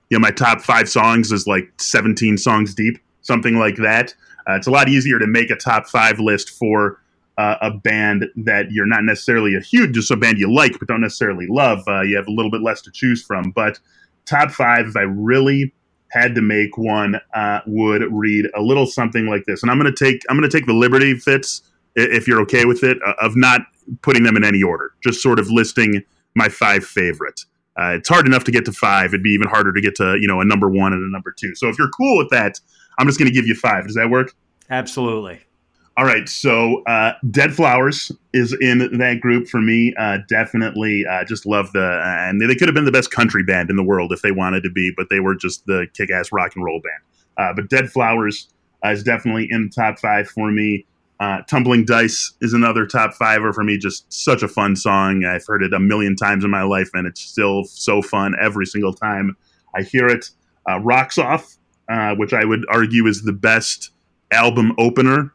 [0.08, 4.14] You know my top five songs is like 17 songs deep something like that
[4.48, 7.00] uh, it's a lot easier to make a top five list for
[7.38, 10.88] uh, a band that you're not necessarily a huge, just a band you like but
[10.88, 11.82] don't necessarily love.
[11.88, 13.50] Uh, you have a little bit less to choose from.
[13.50, 13.78] But
[14.26, 15.72] top five, if I really
[16.10, 19.62] had to make one, uh, would read a little something like this.
[19.62, 21.62] And I'm going to take I'm going to take the liberty, Fitz,
[21.96, 23.62] if you're okay with it, uh, of not
[24.02, 26.02] putting them in any order, just sort of listing
[26.34, 27.40] my five favorite.
[27.76, 29.06] Uh, it's hard enough to get to five.
[29.06, 31.34] It'd be even harder to get to you know a number one and a number
[31.36, 31.54] two.
[31.56, 32.60] So if you're cool with that,
[32.98, 33.86] I'm just going to give you five.
[33.86, 34.34] Does that work?
[34.70, 35.40] Absolutely.
[35.96, 39.94] All right, so uh, Dead Flowers is in that group for me.
[39.96, 43.70] Uh, definitely, uh, just love the and they could have been the best country band
[43.70, 46.56] in the world if they wanted to be, but they were just the kick-ass rock
[46.56, 47.02] and roll band.
[47.36, 48.48] Uh, but Dead Flowers
[48.84, 50.84] uh, is definitely in the top five for me.
[51.20, 53.78] Uh, Tumbling Dice is another top fiver for me.
[53.78, 55.24] Just such a fun song.
[55.24, 58.66] I've heard it a million times in my life, and it's still so fun every
[58.66, 59.36] single time
[59.76, 60.30] I hear it.
[60.80, 61.54] Rocks Off,
[62.16, 63.90] which I would argue is the best
[64.30, 65.32] album opener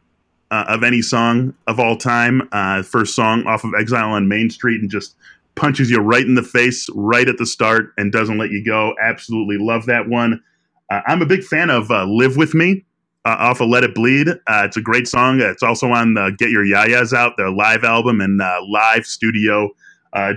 [0.50, 2.48] uh, of any song of all time.
[2.52, 5.14] Uh, first song off of Exile on Main Street and just
[5.54, 8.94] punches you right in the face right at the start and doesn't let you go.
[9.02, 10.42] Absolutely love that one.
[10.90, 12.84] Uh, I'm a big fan of uh, Live With Me
[13.24, 14.28] uh, off of Let It Bleed.
[14.28, 15.40] Uh, it's a great song.
[15.40, 19.70] It's also on the Get Your Ya-Ya's Out, their live album and live studio.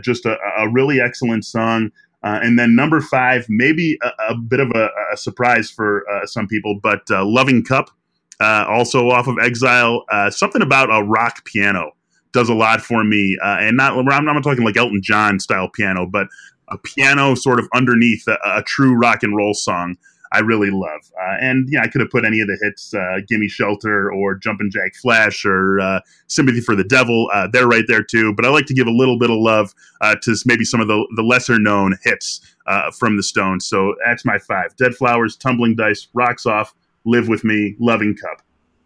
[0.01, 1.91] just a, a, really excellent song.
[2.23, 6.79] And then number five, maybe a, a bit of a, a surprise for some people,
[6.81, 7.89] but Loving Cup
[8.39, 10.03] uh, also off of Exile.
[10.11, 11.91] Uh, something about a rock piano
[12.33, 15.69] does a lot for me, uh, and not I'm not talking like Elton John style
[15.69, 16.27] piano, but
[16.69, 19.95] a piano sort of underneath a, a true rock and roll song.
[20.33, 23.19] I really love, uh, and yeah, I could have put any of the hits, uh,
[23.27, 28.03] "Gimme Shelter" or "Jumpin' Jack Flash" or uh, "Sympathy for the Devil." they're right there
[28.03, 28.33] too.
[28.33, 31.07] But I like to give a little bit of love to maybe some of the
[31.15, 32.41] the lesser known hits
[32.97, 33.65] from the Stones.
[33.65, 36.73] So that's my five: Dead Flowers, Tumbling Dice, Rocks Off,
[37.05, 38.41] Live with Me, Loving Cup.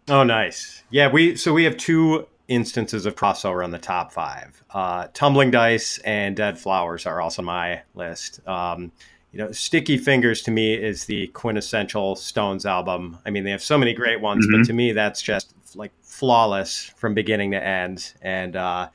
[0.08, 0.82] Oh, nice.
[0.90, 4.62] Yeah, we so we have two instances of crossover on the top five.
[4.70, 8.46] Uh, Tumbling Dice and Dead Flowers are also my list.
[8.48, 8.90] Um,
[9.32, 13.18] you know, Sticky Fingers to me is the quintessential Stones album.
[13.26, 14.60] I mean, they have so many great ones, mm-hmm.
[14.62, 18.14] but to me, that's just like flawless from beginning to end.
[18.22, 18.88] And uh,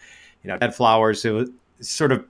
[0.44, 1.50] you know, Dead Flowers, it
[1.82, 2.26] sort of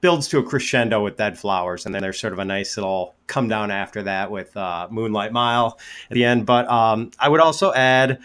[0.00, 3.14] builds to a crescendo with Dead Flowers, and then there's sort of a nice little
[3.26, 5.78] come down after that with uh, Moonlight Mile
[6.10, 6.46] at the end.
[6.46, 8.18] But um, I would also add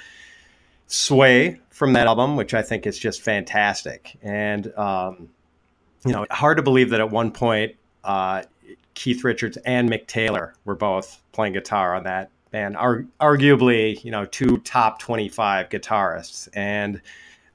[0.88, 4.18] Sway from that album, which I think is just fantastic.
[4.24, 5.30] And, um,
[6.04, 8.44] you know, hard to believe that at one point, uh,
[8.98, 14.10] Keith Richards and Mick Taylor were both playing guitar on that band, Ar- arguably, you
[14.10, 16.50] know, two top 25 guitarists.
[16.54, 17.00] And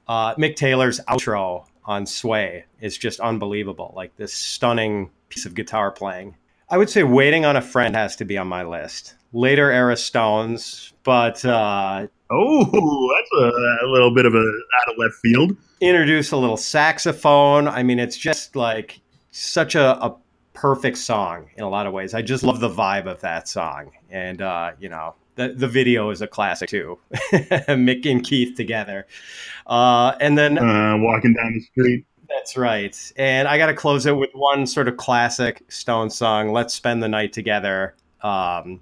[0.07, 3.91] uh, Mick Taylor's outro on Sway is just unbelievable.
[3.93, 6.35] Like this stunning piece of guitar playing.
[6.69, 9.15] I would say Waiting on a Friend has to be on my list.
[9.33, 14.97] Later era Stones, but uh, oh, that's a, a, little bit of a out of
[14.97, 15.57] left field.
[15.81, 17.67] Introduce a little saxophone.
[17.67, 20.15] I mean, it's just like such a, a
[20.53, 22.13] perfect song in a lot of ways.
[22.13, 26.09] I just love the vibe of that song, and uh, you know, the the video
[26.09, 26.99] is a classic too.
[27.13, 29.07] Mick and Keith together,
[29.67, 32.05] uh, and then uh, walking down the street.
[32.29, 33.13] That's right.
[33.17, 36.51] And I got to close it with one sort of classic Stone song.
[36.51, 37.95] Let's spend the night together.
[38.21, 38.81] Um,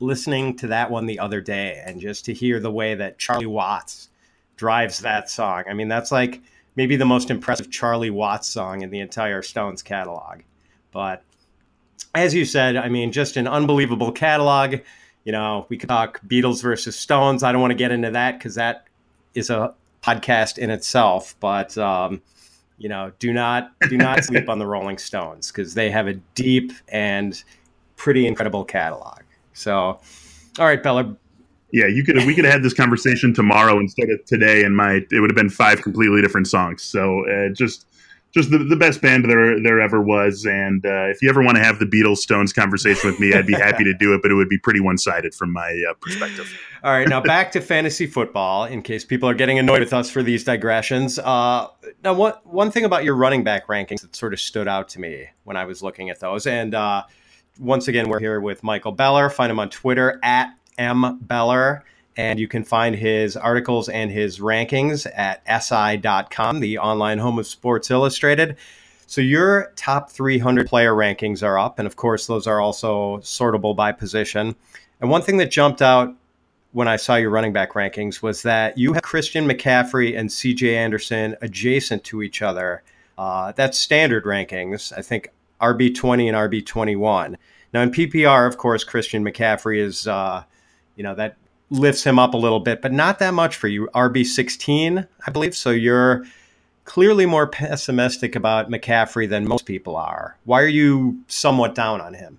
[0.00, 3.46] listening to that one the other day, and just to hear the way that Charlie
[3.46, 4.10] Watts
[4.56, 5.64] drives that song.
[5.68, 6.42] I mean, that's like
[6.76, 10.40] maybe the most impressive Charlie Watts song in the entire Stones catalog.
[10.92, 11.24] But
[12.14, 14.76] as you said, I mean, just an unbelievable catalog.
[15.24, 17.42] You know, we could talk Beatles versus Stones.
[17.42, 18.86] I don't want to get into that because that
[19.34, 21.34] is a podcast in itself.
[21.40, 22.22] But um,
[22.78, 26.14] you know, do not do not sleep on the Rolling Stones because they have a
[26.34, 27.42] deep and
[27.96, 29.20] pretty incredible catalog.
[29.54, 30.00] So,
[30.58, 31.16] all right, Beller,
[31.72, 35.00] yeah, you could we could have had this conversation tomorrow instead of today, and my
[35.10, 36.82] it would have been five completely different songs.
[36.82, 37.86] So uh, just
[38.32, 40.46] just the, the best band there there ever was.
[40.46, 43.46] And uh, if you ever want to have the Beatles Stones conversation with me, I'd
[43.46, 45.94] be happy to do it, but it would be pretty one sided from my uh,
[46.00, 46.50] perspective.
[46.82, 48.64] All right, now back to fantasy football.
[48.64, 51.68] In case people are getting annoyed with us for these digressions, uh,
[52.02, 55.00] now one one thing about your running back rankings that sort of stood out to
[55.00, 57.04] me when I was looking at those, and uh,
[57.60, 59.28] once again, we're here with Michael Beller.
[59.28, 61.84] Find him on Twitter at M Beller.
[62.16, 67.46] And you can find his articles and his rankings at SI.com, the online home of
[67.46, 68.56] Sports Illustrated.
[69.06, 71.78] So your top 300 player rankings are up.
[71.78, 74.56] And of course, those are also sortable by position.
[75.00, 76.14] And one thing that jumped out
[76.72, 80.74] when I saw your running back rankings was that you have Christian McCaffrey and CJ
[80.74, 82.82] Anderson adjacent to each other.
[83.18, 84.92] Uh, that's standard rankings.
[84.96, 85.28] I think
[85.60, 87.36] RB20 and RB21.
[87.74, 90.44] Now in PPR, of course, Christian McCaffrey is, uh,
[90.96, 91.36] you know, that
[91.72, 93.88] lifts him up a little bit, but not that much for you.
[93.94, 95.56] RB16, I believe.
[95.56, 96.24] So you're
[96.84, 100.36] clearly more pessimistic about McCaffrey than most people are.
[100.44, 102.38] Why are you somewhat down on him?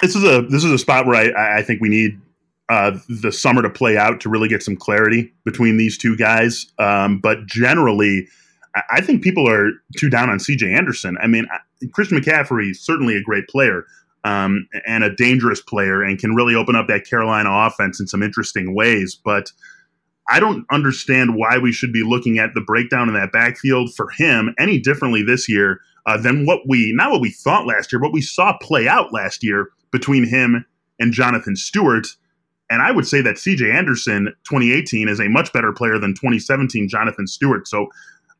[0.00, 2.20] This is a this is a spot where I, I think we need
[2.68, 6.66] uh, the summer to play out to really get some clarity between these two guys.
[6.78, 8.28] Um, but generally,
[8.90, 11.16] I think people are too down on CJ Anderson.
[11.22, 11.46] I mean,
[11.92, 13.86] Christian McCaffrey is certainly a great player,
[14.24, 18.22] um, and a dangerous player and can really open up that Carolina offense in some
[18.22, 19.18] interesting ways.
[19.22, 19.52] But
[20.28, 24.08] I don't understand why we should be looking at the breakdown in that backfield for
[24.10, 28.00] him any differently this year uh, than what we, not what we thought last year,
[28.00, 30.64] what we saw play out last year between him
[30.98, 32.06] and Jonathan Stewart.
[32.70, 36.88] And I would say that CJ Anderson 2018 is a much better player than 2017
[36.88, 37.68] Jonathan Stewart.
[37.68, 37.88] So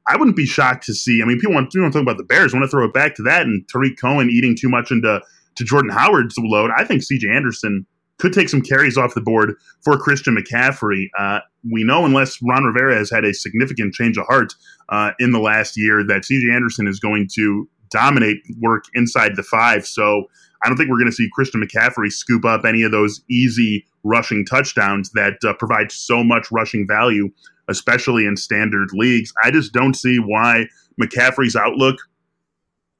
[0.08, 1.20] I wouldn't be shocked to see.
[1.22, 2.54] I mean, people want, to talk about the Bears.
[2.54, 5.20] I want to throw it back to that and Tarik Cohen eating too much into
[5.56, 7.86] to Jordan Howard's load, I think CJ Anderson
[8.18, 11.08] could take some carries off the board for Christian McCaffrey.
[11.18, 11.40] Uh,
[11.70, 14.54] we know, unless Ron Rivera has had a significant change of heart
[14.88, 19.42] uh, in the last year, that CJ Anderson is going to dominate work inside the
[19.42, 19.86] five.
[19.86, 20.24] So
[20.62, 23.84] I don't think we're going to see Christian McCaffrey scoop up any of those easy
[24.02, 27.30] rushing touchdowns that uh, provide so much rushing value,
[27.68, 29.32] especially in standard leagues.
[29.42, 30.66] I just don't see why
[31.00, 31.96] McCaffrey's outlook,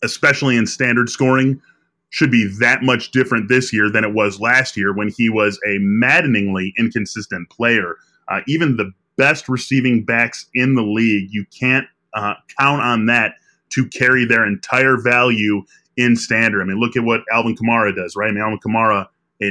[0.03, 1.61] especially in standard scoring,
[2.11, 5.59] should be that much different this year than it was last year when he was
[5.67, 7.97] a maddeningly inconsistent player.
[8.29, 13.35] Uh, even the best receiving backs in the league, you can't uh, count on that
[13.71, 15.63] to carry their entire value
[15.97, 16.63] in standard.
[16.63, 18.31] I mean, look at what Alvin Kamara does, right?
[18.31, 19.07] I mean, Alvin Kamara,
[19.43, 19.51] a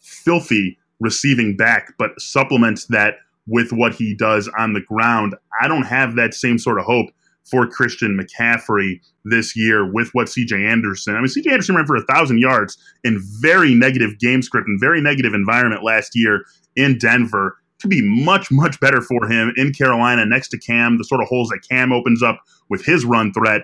[0.00, 3.16] filthy receiving back, but supplements that
[3.46, 5.34] with what he does on the ground.
[5.60, 7.10] I don't have that same sort of hope
[7.44, 11.14] for Christian McCaffrey this year with what CJ Anderson.
[11.14, 14.80] I mean, CJ Anderson ran for a thousand yards in very negative game script and
[14.80, 16.44] very negative environment last year
[16.76, 17.58] in Denver.
[17.80, 21.28] To be much, much better for him in Carolina next to Cam, the sort of
[21.28, 22.40] holes that Cam opens up
[22.70, 23.62] with his run threat.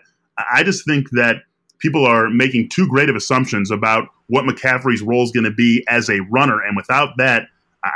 [0.53, 1.37] I just think that
[1.79, 5.85] people are making too great of assumptions about what McCaffrey's role is going to be
[5.89, 6.61] as a runner.
[6.61, 7.49] And without that,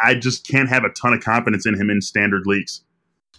[0.03, 2.82] I just can't have a ton of confidence in him in standard leagues.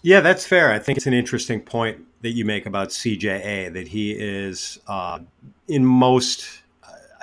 [0.02, 0.72] Yeah, that's fair.
[0.72, 5.20] I think it's an interesting point that you make about CJA that he is uh,
[5.68, 6.62] in most.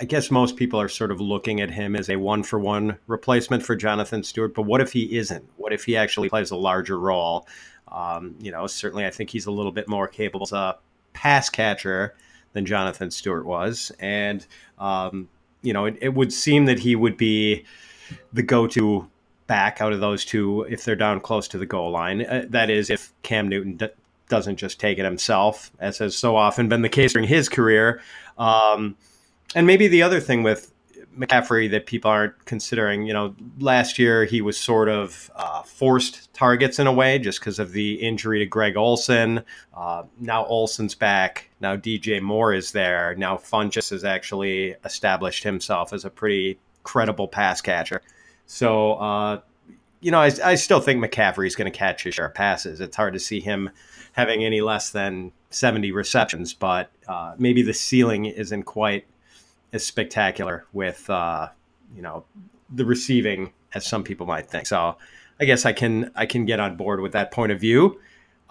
[0.01, 2.99] I guess most people are sort of looking at him as a one for one
[3.07, 4.53] replacement for Jonathan Stewart.
[4.53, 5.45] But what if he isn't?
[5.59, 7.47] What if he actually plays a larger role?
[7.89, 10.79] Um, you know, certainly I think he's a little bit more capable as a
[11.13, 12.15] pass catcher
[12.53, 13.93] than Jonathan Stewart was.
[14.01, 14.45] And,
[14.79, 15.29] um,
[15.63, 17.65] you know, it, it, would seem that he would be
[18.33, 19.09] the go to
[19.53, 22.25] back out of those two if they're down close to the goal line.
[22.25, 23.89] Uh, that is, if Cam Newton d-
[24.31, 28.01] doesn't just take it himself, as has so often been the case during his career.
[28.39, 28.97] Um,
[29.55, 30.73] and maybe the other thing with
[31.19, 33.07] McCaffrey that people aren't considering.
[33.07, 37.39] You know, last year he was sort of uh, forced targets in a way just
[37.39, 39.45] because of the injury to Greg Olsen.
[39.77, 41.51] Uh, now Olsen's back.
[41.61, 43.15] Now DJ Moore is there.
[43.17, 48.01] Now Funchess has actually established himself as a pretty credible pass catcher.
[48.53, 49.41] So, uh,
[50.03, 52.83] you know, I, I, still think McCaffrey is going to catch his share of passes.
[52.83, 53.71] It's hard to see him
[54.13, 59.07] having any less than 70 receptions, but uh, maybe the ceiling isn't quite
[59.73, 61.49] as spectacular with uh,
[61.97, 62.25] you know
[62.69, 64.67] the receiving as some people might think.
[64.67, 64.99] So
[65.41, 67.99] I guess I can I can get on board with that point of view.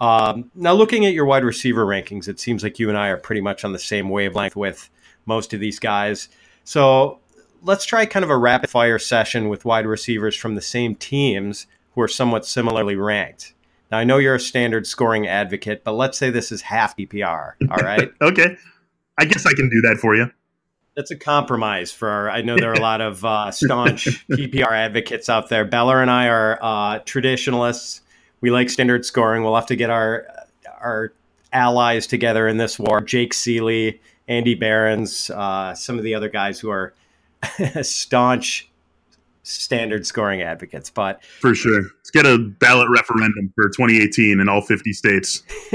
[0.00, 3.18] Um, now looking at your wide receiver rankings, it seems like you and I are
[3.18, 4.90] pretty much on the same wavelength with
[5.26, 6.28] most of these guys.
[6.64, 7.20] So
[7.62, 11.66] let's try kind of a rapid fire session with wide receivers from the same teams
[11.94, 13.54] who are somewhat similarly ranked.
[13.90, 17.52] Now I know you're a standard scoring advocate, but let's say this is half PPR.
[17.70, 18.10] All right.
[18.20, 18.56] okay.
[19.18, 20.30] I guess I can do that for you
[20.94, 24.70] that's a compromise for our, I know there are a lot of uh, staunch PPR
[24.70, 25.64] advocates out there.
[25.64, 28.02] Beller and I are uh, traditionalists.
[28.40, 29.42] We like standard scoring.
[29.42, 30.26] We'll have to get our
[30.80, 31.12] our
[31.52, 33.00] allies together in this war.
[33.00, 36.92] Jake Ciely, Andy Behrens, uh, some of the other guys who are
[37.82, 38.70] staunch
[39.42, 40.90] standard scoring advocates.
[40.90, 45.42] But for sure, let's get a ballot referendum for 2018 in all 50 states.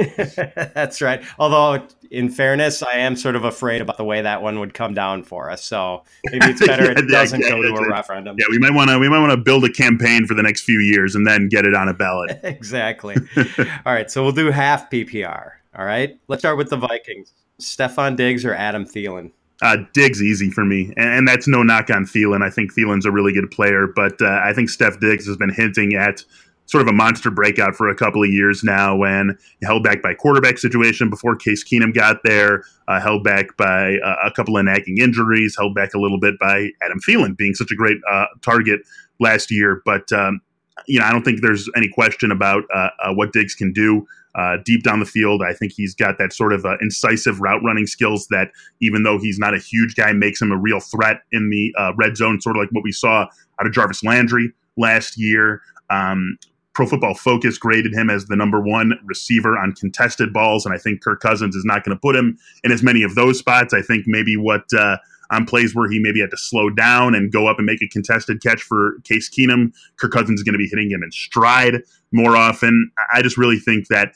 [0.55, 1.23] That's right.
[1.39, 4.93] Although, in fairness, I am sort of afraid about the way that one would come
[4.93, 5.63] down for us.
[5.63, 8.37] So maybe it's better yeah, it doesn't yeah, go to a referendum.
[8.39, 10.61] Yeah, we might want to we might want to build a campaign for the next
[10.61, 12.39] few years and then get it on a ballot.
[12.43, 13.15] exactly.
[13.37, 15.51] all right, so we'll do half PPR.
[15.75, 17.33] All right, let's start with the Vikings.
[17.59, 19.31] Stefon Diggs or Adam Thielen?
[19.61, 22.43] Uh, Diggs easy for me, and, and, that's no knock on Thielen.
[22.43, 25.49] I think Thielen's a really good player, but uh, I think Steph Diggs has been
[25.49, 26.23] hinting at
[26.67, 30.13] sort of a monster breakout for a couple of years now when held back by
[30.13, 34.65] quarterback situation before Case Keenum got there, uh, held back by uh, a couple of
[34.65, 38.25] nagging injuries, held back a little bit by Adam Thielen being such a great uh,
[38.41, 38.81] target
[39.19, 39.81] last year.
[39.85, 40.41] But, um,
[40.85, 44.05] you know, I don't think there's any question about uh, uh, what Diggs can do
[44.37, 45.41] uh, deep down the field.
[45.41, 49.17] I think he's got that sort of uh, incisive route running skills that, even though
[49.19, 52.39] he's not a huge guy, makes him a real threat in the uh, red zone,
[52.39, 53.25] sort of like what we saw
[53.59, 55.61] out of Jarvis Landry last year.
[55.89, 56.37] Um,
[56.73, 60.77] Pro Football Focus graded him as the number one receiver on contested balls, and I
[60.77, 63.73] think Kirk Cousins is not going to put him in as many of those spots.
[63.73, 64.97] I think maybe what uh,
[65.31, 67.87] on plays where he maybe had to slow down and go up and make a
[67.87, 71.81] contested catch for Case Keenum, Kirk Cousins is going to be hitting him in stride
[72.11, 72.91] more often.
[73.11, 74.13] I just really think that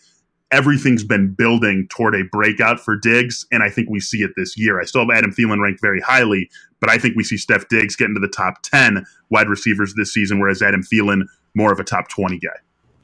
[0.51, 4.57] everything's been building toward a breakout for Diggs, and I think we see it this
[4.57, 4.79] year.
[4.79, 6.49] I still have Adam Thielen ranked very highly,
[6.79, 10.13] but I think we see Steph Diggs get into the top 10 wide receivers this
[10.13, 11.23] season, whereas Adam Thielen,
[11.55, 12.49] more of a top 20 guy.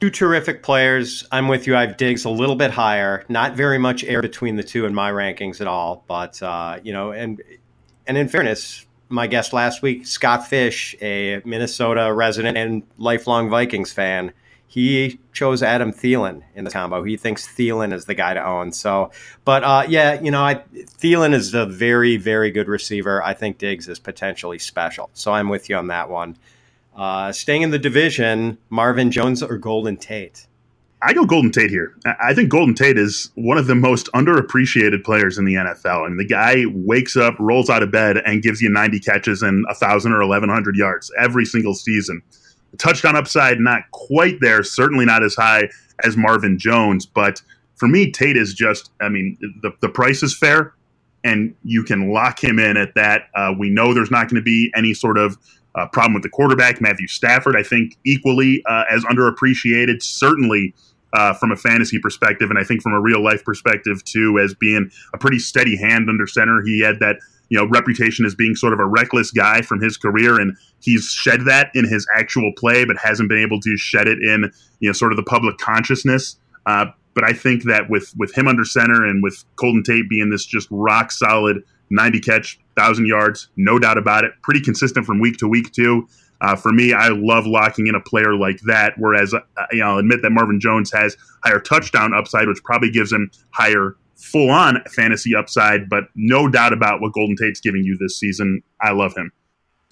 [0.00, 1.26] Two terrific players.
[1.32, 1.74] I'm with you.
[1.74, 3.24] I have Diggs a little bit higher.
[3.28, 6.92] Not very much air between the two in my rankings at all, but uh, you
[6.92, 7.42] know, and
[8.06, 13.92] and in fairness, my guest last week, Scott Fish, a Minnesota resident and lifelong Vikings
[13.92, 14.32] fan,
[14.70, 17.02] he chose Adam Thielen in the combo.
[17.02, 18.70] He thinks Thielen is the guy to own.
[18.70, 19.10] So,
[19.46, 20.56] but uh, yeah, you know, I,
[21.00, 23.22] Thielen is a very, very good receiver.
[23.24, 25.08] I think Diggs is potentially special.
[25.14, 26.36] So I'm with you on that one.
[26.94, 30.46] Uh, staying in the division, Marvin Jones or Golden Tate?
[31.00, 31.94] I go Golden Tate here.
[32.20, 36.06] I think Golden Tate is one of the most underappreciated players in the NFL.
[36.08, 39.64] Mean, the guy wakes up, rolls out of bed, and gives you 90 catches and
[39.66, 42.20] 1,000 or 1,100 yards every single season
[42.76, 45.68] touchdown upside not quite there, certainly not as high
[46.04, 47.06] as Marvin Jones.
[47.06, 47.42] But
[47.76, 50.74] for me, Tate is just, I mean, the, the price is fair
[51.24, 53.28] and you can lock him in at that.
[53.34, 55.36] Uh, we know there's not going to be any sort of
[55.74, 56.80] uh, problem with the quarterback.
[56.80, 60.74] Matthew Stafford, I think, equally uh, as underappreciated, certainly.
[61.14, 64.52] Uh, from a fantasy perspective, and I think from a real life perspective too, as
[64.52, 66.60] being a pretty steady hand under center.
[66.62, 67.16] He had that
[67.48, 71.04] you know reputation as being sort of a reckless guy from his career, and he's
[71.04, 74.88] shed that in his actual play, but hasn't been able to shed it in you
[74.88, 76.36] know sort of the public consciousness.
[76.66, 80.30] Uh, but I think that with with him under center and with Golden Tate being
[80.30, 85.20] this just rock solid 90 catch, thousand yards, no doubt about it, pretty consistent from
[85.20, 86.06] week to week too.
[86.40, 88.94] Uh, for me, I love locking in a player like that.
[88.96, 89.40] Whereas, uh,
[89.72, 93.30] you know, I'll admit that Marvin Jones has higher touchdown upside, which probably gives him
[93.50, 95.88] higher full on fantasy upside.
[95.88, 98.62] But no doubt about what Golden Tate's giving you this season.
[98.80, 99.32] I love him.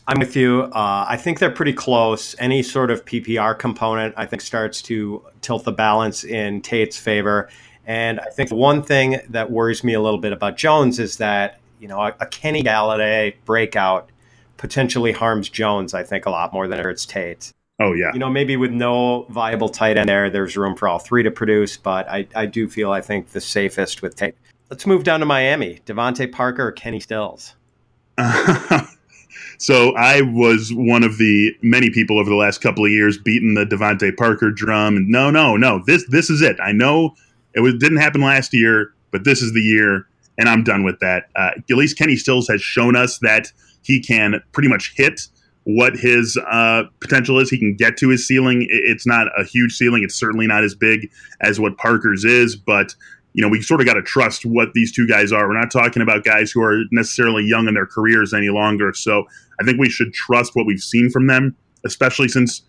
[0.08, 0.62] I'm with you.
[0.72, 2.36] Uh, I think they're pretty close.
[2.38, 7.48] Any sort of PPR component, I think, starts to tilt the balance in Tate's favor.
[7.86, 11.58] And I think one thing that worries me a little bit about Jones is that,
[11.80, 14.10] you know, a, a Kenny Golladay breakout
[14.58, 17.52] potentially harms Jones, I think, a lot more than it hurts Tate.
[17.78, 18.12] Oh, yeah.
[18.12, 21.30] You know, maybe with no viable tight end there, there's room for all three to
[21.30, 24.34] produce, but I, I do feel, I think, the safest with Tate.
[24.70, 25.80] Let's move down to Miami.
[25.84, 27.54] DeVante Parker or Kenny Stills?
[29.58, 33.54] so I was one of the many people over the last couple of years beating
[33.54, 34.96] the DeVante Parker drum.
[34.96, 35.82] And no, no, no.
[35.86, 36.56] This this is it.
[36.60, 37.14] I know
[37.54, 40.06] it was didn't happen last year, but this is the year,
[40.38, 41.24] and I'm done with that.
[41.36, 43.52] Uh, at least Kenny Stills has shown us that
[43.82, 45.28] he can pretty much hit
[45.66, 47.50] what his uh, potential is.
[47.50, 48.68] He can get to his ceiling.
[48.70, 50.04] It's not a huge ceiling.
[50.04, 51.10] It's certainly not as big
[51.40, 52.94] as what Parker's is, but
[53.32, 55.48] you know, we sort of got to trust what these two guys are.
[55.48, 58.94] We're not talking about guys who are necessarily young in their careers any longer.
[58.94, 59.24] So
[59.60, 62.62] I think we should trust what we've seen from them, especially since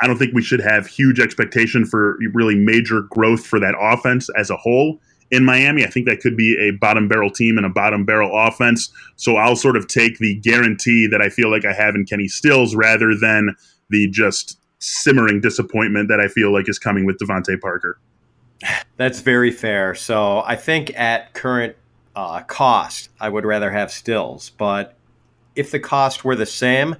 [0.00, 4.28] I don't think we should have huge expectation for really major growth for that offense
[4.36, 5.00] as a whole
[5.30, 5.84] in Miami.
[5.84, 8.92] I think that could be a bottom barrel team and a bottom barrel offense.
[9.16, 12.28] So I'll sort of take the guarantee that I feel like I have in Kenny
[12.28, 13.54] Stills rather than
[13.90, 17.98] the just simmering disappointment that I feel like is coming with DeVante Parker.
[18.96, 19.94] That's very fair.
[19.94, 21.76] So I think at current
[22.16, 24.50] uh, cost, I would rather have Stills.
[24.50, 24.94] But
[25.54, 26.96] if the cost were the same,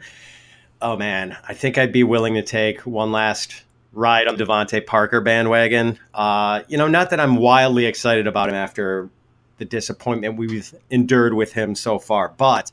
[0.81, 5.21] oh man, I think I'd be willing to take one last ride on DeVante Parker
[5.21, 5.99] bandwagon.
[6.15, 9.11] Uh, you know, not that I'm wildly excited about him after
[9.59, 12.71] the disappointment we've endured with him so far, but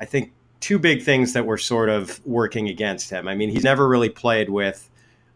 [0.00, 3.28] I think two big things that were sort of working against him.
[3.28, 4.88] I mean, he's never really played with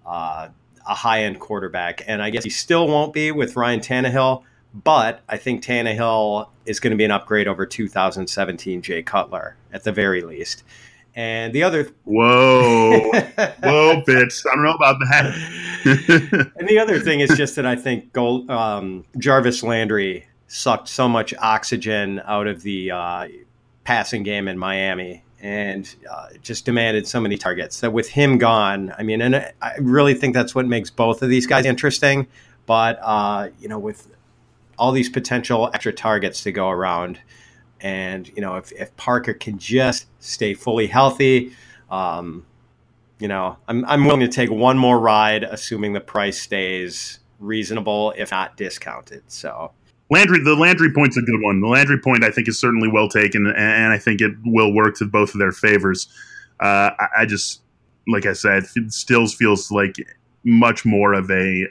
[0.07, 0.49] uh,
[0.89, 4.43] a high end quarterback, and I guess he still won't be with Ryan Tannehill.
[4.75, 9.85] But I think Tannehill is going to be an upgrade over 2017 Jay Cutler at
[9.85, 10.63] the very least.
[11.19, 14.47] And the other whoa, whoa, bitch!
[14.47, 16.53] I don't know about that.
[16.57, 21.09] and the other thing is just that I think Gold, um, Jarvis Landry sucked so
[21.09, 23.27] much oxygen out of the uh,
[23.83, 28.95] passing game in Miami and uh, just demanded so many targets that with him gone,
[28.97, 32.29] I mean, and I really think that's what makes both of these guys interesting.
[32.67, 34.07] But uh, you know, with
[34.79, 37.19] all these potential extra targets to go around,
[37.81, 41.53] and you know, if, if Parker can just stay fully healthy,
[41.91, 42.45] um,
[43.19, 48.13] you know, I'm I'm willing to take one more ride, assuming the price stays reasonable,
[48.17, 49.23] if not discounted.
[49.29, 49.73] So
[50.11, 51.61] Landry, the Landry point's a good one.
[51.61, 54.97] The Landry point, I think, is certainly well taken, and I think it will work
[54.97, 56.09] to both of their favors.
[56.61, 57.63] Uh, I, I, just,
[58.09, 59.97] like I said, Stills feels like
[60.45, 61.67] much more of a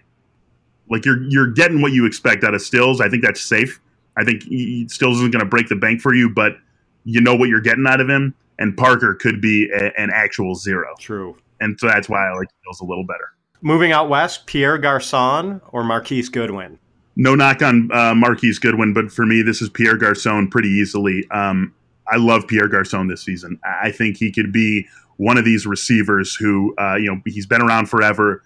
[0.90, 3.02] like you're you're getting what you expect out of Stills.
[3.02, 3.82] I think that's safe.
[4.18, 6.58] I think he Stills isn't going to break the bank for you, but
[7.06, 8.34] you know what you're getting out of him.
[8.60, 10.96] And Parker could be a, an actual zero.
[11.00, 11.38] True.
[11.62, 13.32] And so that's why I like Stills a little better.
[13.62, 16.80] Moving out west, Pierre Garcon or Marquise Goodwin?
[17.16, 21.28] No knock on uh, Marquise Goodwin, but for me, this is Pierre Garcon pretty easily.
[21.32, 21.74] Um,
[22.08, 23.60] I love Pierre Garcon this season.
[23.64, 24.88] I think he could be
[25.18, 28.44] one of these receivers who, uh, you know, he's been around forever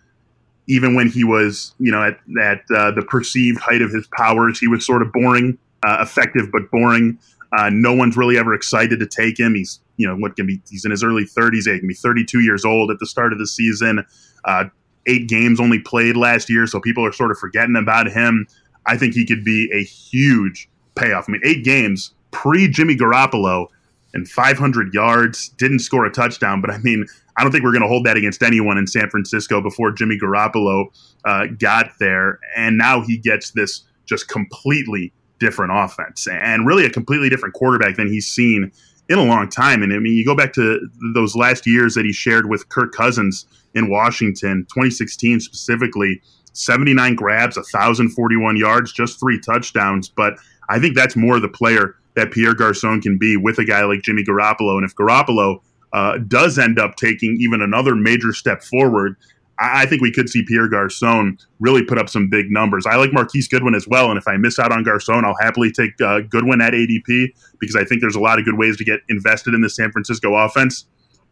[0.72, 4.58] even when he was, you know, at, at uh, the perceived height of his powers,
[4.58, 7.20] he was sort of boring, uh, effective but boring.
[7.58, 9.54] Uh, no one's really ever excited to take him.
[9.54, 10.62] He's, you know, what can be?
[10.70, 11.70] He's in his early 30s.
[11.70, 14.06] He can be 32 years old at the start of the season.
[14.46, 14.66] Uh,
[15.08, 18.48] eight games only played last year, so people are sort of forgetting about him.
[18.86, 21.26] I think he could be a huge payoff.
[21.28, 23.68] I mean, eight games pre Jimmy Garoppolo
[24.14, 27.06] and 500 yards, didn't score a touchdown, but I mean,
[27.38, 30.18] I don't think we're going to hold that against anyone in San Francisco before Jimmy
[30.18, 30.88] Garoppolo
[31.26, 32.40] uh, got there.
[32.56, 37.96] And now he gets this just completely different offense and really a completely different quarterback
[37.96, 38.72] than he's seen
[39.10, 39.82] in a long time.
[39.82, 40.80] And I mean, you go back to
[41.14, 46.22] those last years that he shared with Kirk Cousins in Washington, 2016 specifically,
[46.54, 50.10] 79 grabs, 1,041 yards, just three touchdowns.
[50.10, 50.36] But
[50.70, 54.02] I think that's more the player that Pierre Garcon can be with a guy like
[54.02, 54.76] Jimmy Garoppolo.
[54.76, 55.62] And if Garoppolo
[55.94, 59.16] uh, does end up taking even another major step forward,
[59.60, 62.86] I, I think we could see Pierre Garcon really put up some big numbers.
[62.86, 65.72] I like Marquise Goodwin as well, and if I miss out on Garcon, I'll happily
[65.72, 68.84] take uh, Goodwin at ADP because I think there's a lot of good ways to
[68.84, 70.86] get invested in the San Francisco offense.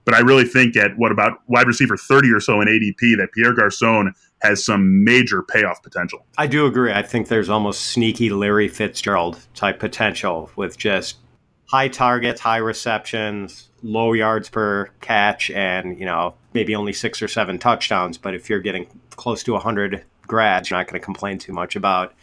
[0.05, 3.29] But I really think at what about wide receiver 30 or so in ADP that
[3.33, 6.25] Pierre Garcon has some major payoff potential.
[6.37, 6.91] I do agree.
[6.91, 11.17] I think there's almost sneaky Larry Fitzgerald type potential with just
[11.65, 17.27] high targets, high receptions, low yards per catch, and you know maybe only six or
[17.27, 18.17] seven touchdowns.
[18.17, 21.75] But if you're getting close to 100 grads, you're not going to complain too much
[21.75, 22.13] about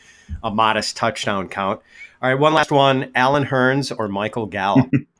[0.42, 1.80] a modest touchdown count.
[2.22, 4.90] All right, one last one: Allen Hurns or Michael Gallup.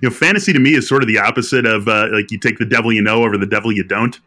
[0.00, 2.58] you know, fantasy to me is sort of the opposite of uh, like you take
[2.58, 4.18] the devil you know over the devil you don't.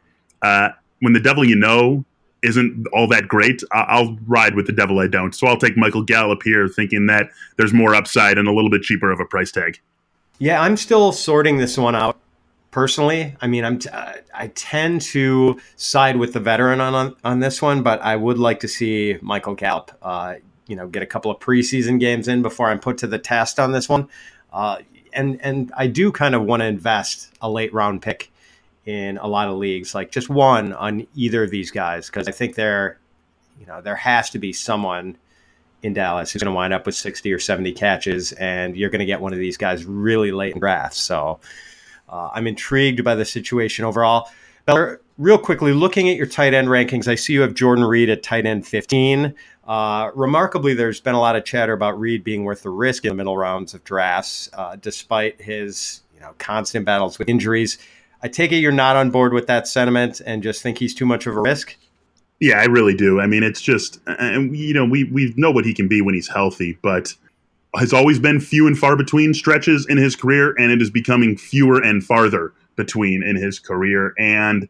[0.41, 2.05] Uh, when the devil you know
[2.43, 5.33] isn't all that great, I'll ride with the devil I don't.
[5.33, 8.81] So I'll take Michael Gallup here, thinking that there's more upside and a little bit
[8.81, 9.79] cheaper of a price tag.
[10.39, 12.17] Yeah, I'm still sorting this one out
[12.71, 13.35] personally.
[13.41, 13.89] I mean, I'm t-
[14.33, 18.39] I tend to side with the veteran on, on, on this one, but I would
[18.39, 20.35] like to see Michael Gallup, uh,
[20.67, 23.59] you know, get a couple of preseason games in before I'm put to the test
[23.59, 24.07] on this one.
[24.51, 24.77] Uh,
[25.13, 28.31] and and I do kind of want to invest a late round pick
[28.85, 32.31] in a lot of leagues, like just one on either of these guys, because I
[32.31, 32.99] think there,
[33.59, 35.17] you know, there has to be someone
[35.83, 38.99] in Dallas who's going to wind up with 60 or 70 catches, and you're going
[38.99, 40.99] to get one of these guys really late in drafts.
[40.99, 41.39] So
[42.09, 44.29] uh, I'm intrigued by the situation overall.
[44.65, 48.09] Beller, real quickly, looking at your tight end rankings, I see you have Jordan Reed
[48.09, 49.33] at tight end 15.
[49.67, 53.09] Uh, remarkably, there's been a lot of chatter about Reed being worth the risk in
[53.09, 57.77] the middle rounds of drafts, uh, despite his you know constant battles with injuries.
[58.23, 61.05] I take it you're not on board with that sentiment and just think he's too
[61.05, 61.75] much of a risk.
[62.39, 63.19] Yeah, I really do.
[63.19, 66.15] I mean, it's just, and you know, we we know what he can be when
[66.15, 67.13] he's healthy, but
[67.75, 71.37] has always been few and far between stretches in his career, and it is becoming
[71.37, 74.13] fewer and farther between in his career.
[74.17, 74.67] And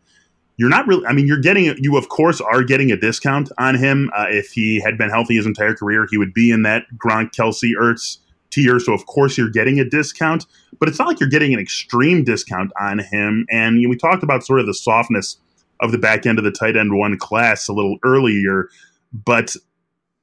[0.61, 3.73] you're not really, I mean, you're getting, you of course are getting a discount on
[3.73, 4.11] him.
[4.15, 7.31] Uh, if he had been healthy his entire career, he would be in that Gronk,
[7.31, 8.19] Kelce, Ertz
[8.51, 8.79] tier.
[8.79, 10.45] So of course you're getting a discount,
[10.79, 13.47] but it's not like you're getting an extreme discount on him.
[13.49, 15.37] And you know, we talked about sort of the softness
[15.79, 18.69] of the back end of the tight end one class a little earlier,
[19.11, 19.55] but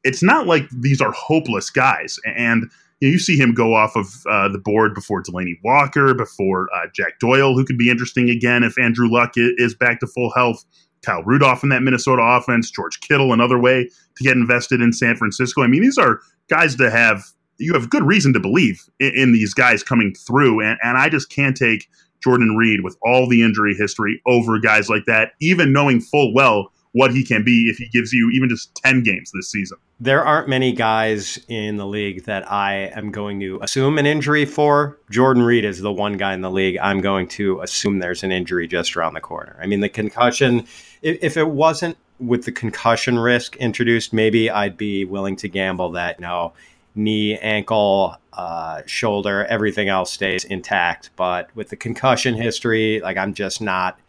[0.04, 2.20] it's not like these are hopeless guys.
[2.24, 2.70] And
[3.00, 6.68] you, know, you see him go off of uh, the board before Delanie Walker, before
[6.74, 10.32] uh, Jack Doyle, who could be interesting again if Andrew Luck is back to full
[10.34, 10.64] health.
[11.02, 15.16] Kyle Rudolph in that Minnesota offense, George Kittle, another way to get invested in San
[15.16, 15.62] Francisco.
[15.62, 17.22] I mean, these are guys to have
[17.58, 20.60] you have good reason to believe in, in these guys coming through.
[20.60, 21.88] And, and I just can't take
[22.22, 26.72] Jordan Reed with all the injury history over guys like that, even knowing full well
[26.98, 29.78] what he can be if he gives you even just 10 games this season.
[30.00, 34.44] There aren't many guys in the league that I am going to assume an injury
[34.44, 34.98] for.
[35.08, 38.32] Jordan Reed is the one guy in the league I'm going to assume there's an
[38.32, 39.56] injury just around the corner.
[39.62, 40.66] I mean, the concussion,
[41.00, 45.92] if, if it wasn't with the concussion risk introduced, maybe I'd be willing to gamble
[45.92, 46.52] that no,
[46.96, 51.10] knee, ankle, uh, shoulder, everything else stays intact.
[51.14, 54.00] But with the concussion history, like I'm just not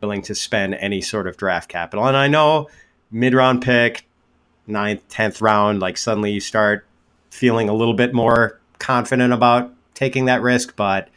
[0.00, 2.06] willing to spend any sort of draft capital.
[2.06, 2.68] And I know
[3.10, 4.06] mid round pick,
[4.66, 6.86] ninth, tenth round, like suddenly you start
[7.30, 11.08] feeling a little bit more confident about taking that risk, but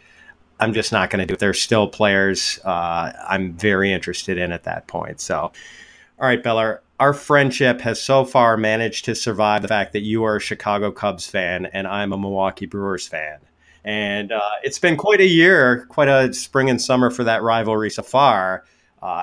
[0.60, 1.40] I'm just not going to do it.
[1.40, 5.22] There's still players uh, I'm very interested in at that point.
[5.22, 10.02] So, all right, Beller, our friendship has so far managed to survive the fact that
[10.02, 13.40] you are a Chicago Cubs fan and I'm a Milwaukee Brewers fan.
[13.86, 17.90] And uh, it's been quite a year, quite a spring and summer for that rivalry
[17.90, 18.66] so far.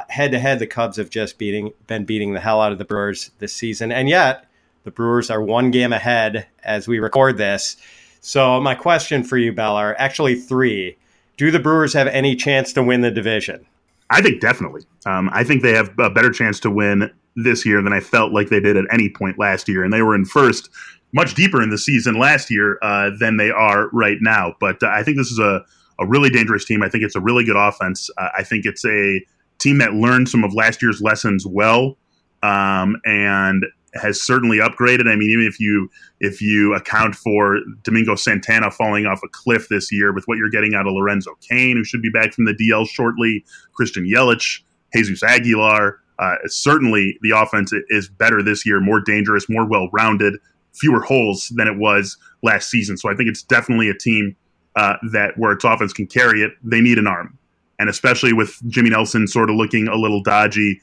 [0.09, 2.85] Head to head, the Cubs have just beating, been beating the hell out of the
[2.85, 3.93] Brewers this season.
[3.93, 4.47] And yet,
[4.85, 7.77] the Brewers are one game ahead as we record this.
[8.21, 10.97] So, my question for you, Bell, are actually three.
[11.37, 13.67] Do the Brewers have any chance to win the division?
[14.11, 14.85] I think definitely.
[15.05, 18.33] Um, I think they have a better chance to win this year than I felt
[18.33, 19.85] like they did at any point last year.
[19.85, 20.71] And they were in first
[21.17, 24.55] much deeper in the season last year uh, than they are right now.
[24.61, 25.65] But uh, I think this is a,
[25.99, 26.83] a really dangerous team.
[26.83, 28.11] I think it's a really good offense.
[28.19, 29.25] Uh, I think it's a
[29.59, 31.97] team that learned some of last year's lessons well
[32.43, 33.65] um, and
[33.95, 35.09] has certainly upgraded.
[35.11, 35.89] I mean, even if you
[36.21, 40.51] if you account for Domingo Santana falling off a cliff this year with what you're
[40.51, 43.43] getting out of Lorenzo Cain, who should be back from the DL shortly,
[43.73, 44.61] Christian Yelich,
[44.95, 50.39] Jesus Aguilar, uh, certainly, the offense is better this year, more dangerous, more well rounded,
[50.79, 52.97] fewer holes than it was last season.
[52.97, 54.37] So I think it's definitely a team
[54.77, 57.39] uh, that where its offense can carry it, they need an arm.
[57.79, 60.81] And especially with Jimmy Nelson sort of looking a little dodgy,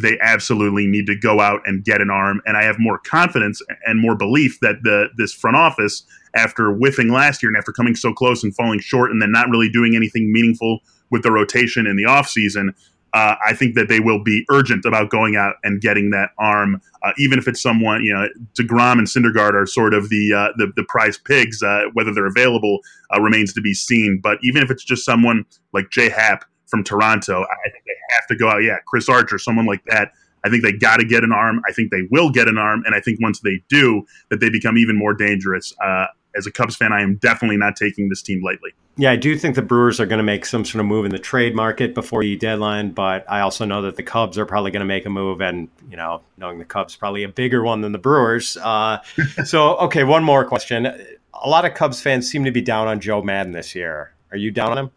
[0.00, 2.40] they absolutely need to go out and get an arm.
[2.46, 7.08] And I have more confidence and more belief that the this front office, after whiffing
[7.08, 9.94] last year and after coming so close and falling short and then not really doing
[9.94, 10.80] anything meaningful
[11.10, 12.70] with the rotation in the offseason,
[13.14, 16.80] uh, I think that they will be urgent about going out and getting that arm,
[17.02, 18.28] uh, even if it's someone you know.
[18.54, 21.62] Degrom and Syndergaard are sort of the uh, the, the prize pigs.
[21.62, 22.78] Uh, whether they're available
[23.14, 24.20] uh, remains to be seen.
[24.22, 26.10] But even if it's just someone like J.A.
[26.10, 28.58] Happ from Toronto, I think they have to go out.
[28.58, 30.12] Yeah, Chris Archer, someone like that.
[30.44, 31.62] I think they got to get an arm.
[31.68, 34.50] I think they will get an arm, and I think once they do, that they
[34.50, 35.72] become even more dangerous.
[35.82, 36.06] Uh,
[36.36, 38.70] as a Cubs fan, I am definitely not taking this team lightly.
[38.96, 41.12] Yeah, I do think the Brewers are going to make some sort of move in
[41.12, 44.70] the trade market before the deadline, but I also know that the Cubs are probably
[44.70, 47.80] going to make a move, and you know, knowing the Cubs probably a bigger one
[47.80, 48.58] than the Brewers.
[48.58, 48.98] Uh,
[49.44, 50.86] so, okay, one more question.
[50.86, 54.12] A lot of Cubs fans seem to be down on Joe Maddon this year.
[54.30, 54.90] Are you down on him?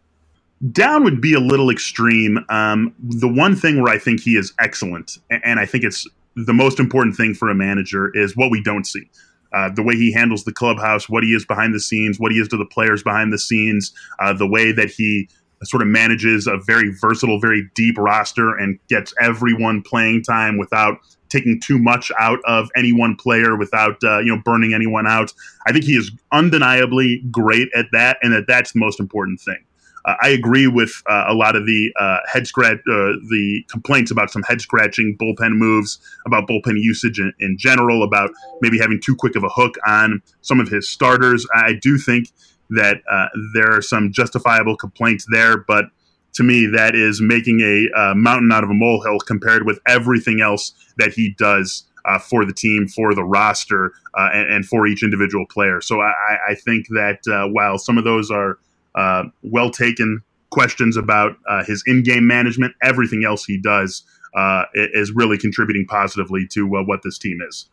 [0.71, 2.39] Down would be a little extreme.
[2.49, 6.05] Um, the one thing where I think he is excellent, and I think it's
[6.35, 9.09] the most important thing for a manager, is what we don't see.
[9.55, 12.39] Uh, the way he handles the clubhouse, what he is behind the scenes, what he
[12.39, 15.29] is to the players behind the scenes, uh, the way that he
[15.63, 20.97] sort of manages a very versatile, very deep roster and gets everyone playing time without
[21.29, 25.33] taking too much out of any one player, without uh, you know burning anyone out.
[25.65, 29.63] I think he is undeniably great at that, and that that's the most important thing.
[30.05, 34.11] Uh, I agree with uh, a lot of the uh, head scratch, uh, the complaints
[34.11, 38.29] about some head scratching bullpen moves, about bullpen usage in, in, general, about
[38.61, 41.45] maybe having too quick of a hook on some of his starters.
[41.55, 42.29] I do think
[42.69, 45.85] that uh, there are some justifiable complaints there, but
[46.33, 50.73] to me, that is making a mountain out of a molehill compared with everything else
[50.97, 51.85] that he does.
[52.07, 55.81] Uh, for the team, for the roster, uh, and, and, for each individual player.
[55.81, 56.11] So I,
[56.49, 58.59] I think that uh, while some of those are
[58.95, 62.73] uh, well taken questions about uh, his in-game management.
[62.81, 64.03] Everything else he does
[64.35, 67.69] uh, is really contributing positively to uh, what this team is.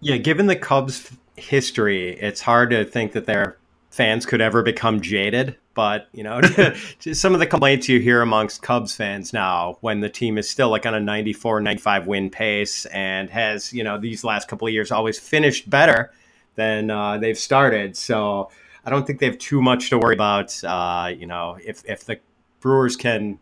[0.00, 3.56] Yeah, given the Cubs' history, it's hard to think that their
[3.90, 5.56] fans could ever become jaded.
[5.74, 6.40] But you know,
[7.12, 10.70] some of the complaints you hear amongst Cubs fans now, when the team is still
[10.70, 14.74] like on a 94, 95 win pace and has you know these last couple of
[14.74, 16.12] years always finished better
[16.56, 17.96] than uh, they've started.
[17.96, 18.50] So
[18.84, 20.62] I don't think they have too much to worry about.
[20.64, 22.18] Uh, you know, if if the
[22.60, 23.38] Brewers can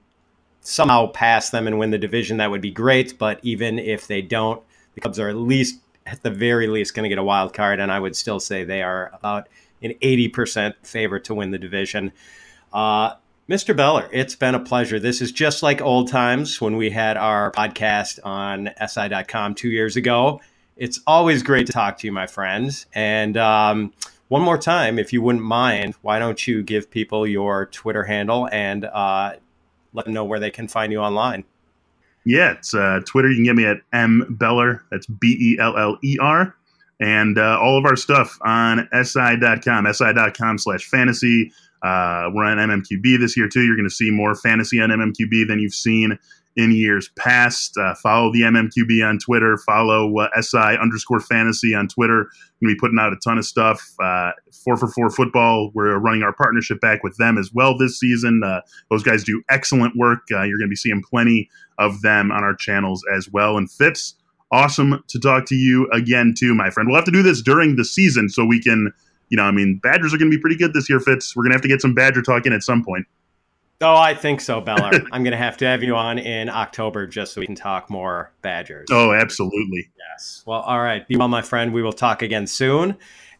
[0.61, 3.19] somehow pass them and win the division, that would be great.
[3.19, 4.63] But even if they don't,
[4.95, 7.81] the Cubs are at least, at the very least, going to get a wild card,
[7.81, 9.49] and I would still say they are about
[9.83, 12.13] an eighty percent favorite to win the division.
[12.73, 13.15] Uh,
[13.49, 13.77] Mr.
[13.77, 15.01] Beller, it's been a pleasure.
[15.01, 19.97] This is just like old times when we had our podcast on SI.com two years
[19.97, 20.41] ago.
[20.77, 22.87] It's always great to talk to you, my friends.
[22.95, 23.93] And um,
[24.31, 28.49] one more time, if you wouldn't mind, why don't you give people your Twitter handle
[28.53, 29.33] and uh,
[29.93, 31.43] let them know where they can find you online?
[32.25, 33.29] Yeah, it's uh, Twitter.
[33.29, 34.85] You can get me at M Beller.
[34.93, 36.55] That's B E L L E R.
[37.01, 41.51] And uh, all of our stuff on SI.com, SI.com slash fantasy.
[41.83, 43.63] Uh, we're on MMQB this year, too.
[43.63, 46.17] You're going to see more fantasy on MMQB than you've seen
[46.57, 47.77] in years past.
[47.77, 49.57] Uh, follow the MMQB on Twitter.
[49.59, 52.29] Follow uh, SI underscore fantasy on Twitter.
[52.61, 53.83] We're putting out a ton of stuff.
[54.03, 54.33] Uh,
[54.65, 55.71] four for four football.
[55.75, 58.43] We're running our partnership back with them as well this season.
[58.45, 60.21] Uh, those guys do excellent work.
[60.31, 61.49] Uh, you're going to be seeing plenty
[61.79, 63.57] of them on our channels as well.
[63.57, 64.15] And Fitz,
[64.53, 66.89] awesome to talk to you again, too, my friend.
[66.89, 68.93] We'll have to do this during the season so we can.
[69.33, 71.37] You know, I mean, Badgers are going to be pretty good this year, Fitz.
[71.37, 73.07] We're going to have to get some Badger talk in at some point.
[73.83, 74.91] Oh, I think so, Beller.
[75.13, 77.89] I'm going to have to have you on in October just so we can talk
[77.89, 78.89] more Badgers.
[78.91, 79.91] Oh, absolutely.
[79.97, 80.43] Yes.
[80.47, 81.07] Well, all right.
[81.09, 81.73] Be well, my friend.
[81.73, 82.97] We will talk again soon.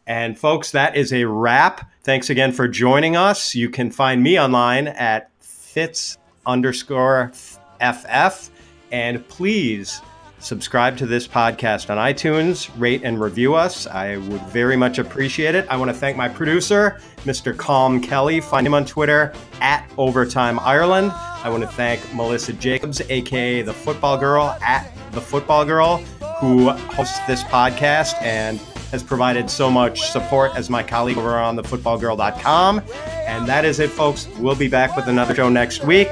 [0.07, 1.89] And folks, that is a wrap.
[2.03, 3.53] Thanks again for joining us.
[3.53, 7.31] You can find me online at fitz underscore
[7.79, 8.49] ff.
[8.91, 10.01] And please
[10.41, 13.87] subscribe to this podcast on iTunes, rate and review us.
[13.87, 15.65] I would very much appreciate it.
[15.69, 17.53] I want to thank my producer, Mr.
[17.53, 18.41] Colm Kelly.
[18.41, 21.11] Find him on Twitter at Overtime Ireland.
[21.13, 25.97] I want to thank Melissa Jacobs, aka the Football Girl, at the Football Girl,
[26.39, 28.59] who hosts this podcast and
[28.91, 32.81] has provided so much support as my colleague over on thefootballgirl.com.
[33.25, 34.27] And that is it, folks.
[34.37, 36.09] We'll be back with another show next week.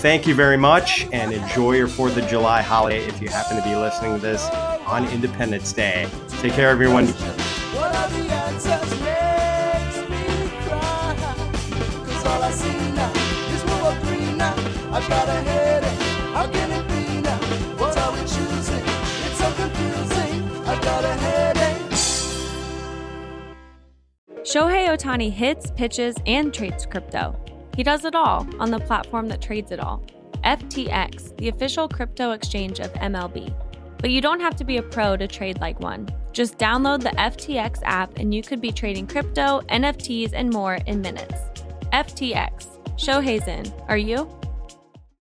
[0.00, 3.62] Thank you very much and enjoy your 4th of July holiday if you happen to
[3.62, 4.48] be listening to this
[4.86, 6.08] on Independence Day.
[6.40, 7.06] Take care, everyone.
[24.44, 27.49] Shohei Ohtani hits, pitches, and trades crypto.
[27.76, 30.04] He does it all on the platform that trades it all
[30.44, 33.52] FTX, the official crypto exchange of MLB.
[33.98, 36.08] But you don't have to be a pro to trade like one.
[36.32, 41.00] Just download the FTX app and you could be trading crypto, NFTs, and more in
[41.00, 41.34] minutes.
[41.92, 42.66] FTX.
[42.96, 43.72] Shohei's in.
[43.88, 44.30] Are you?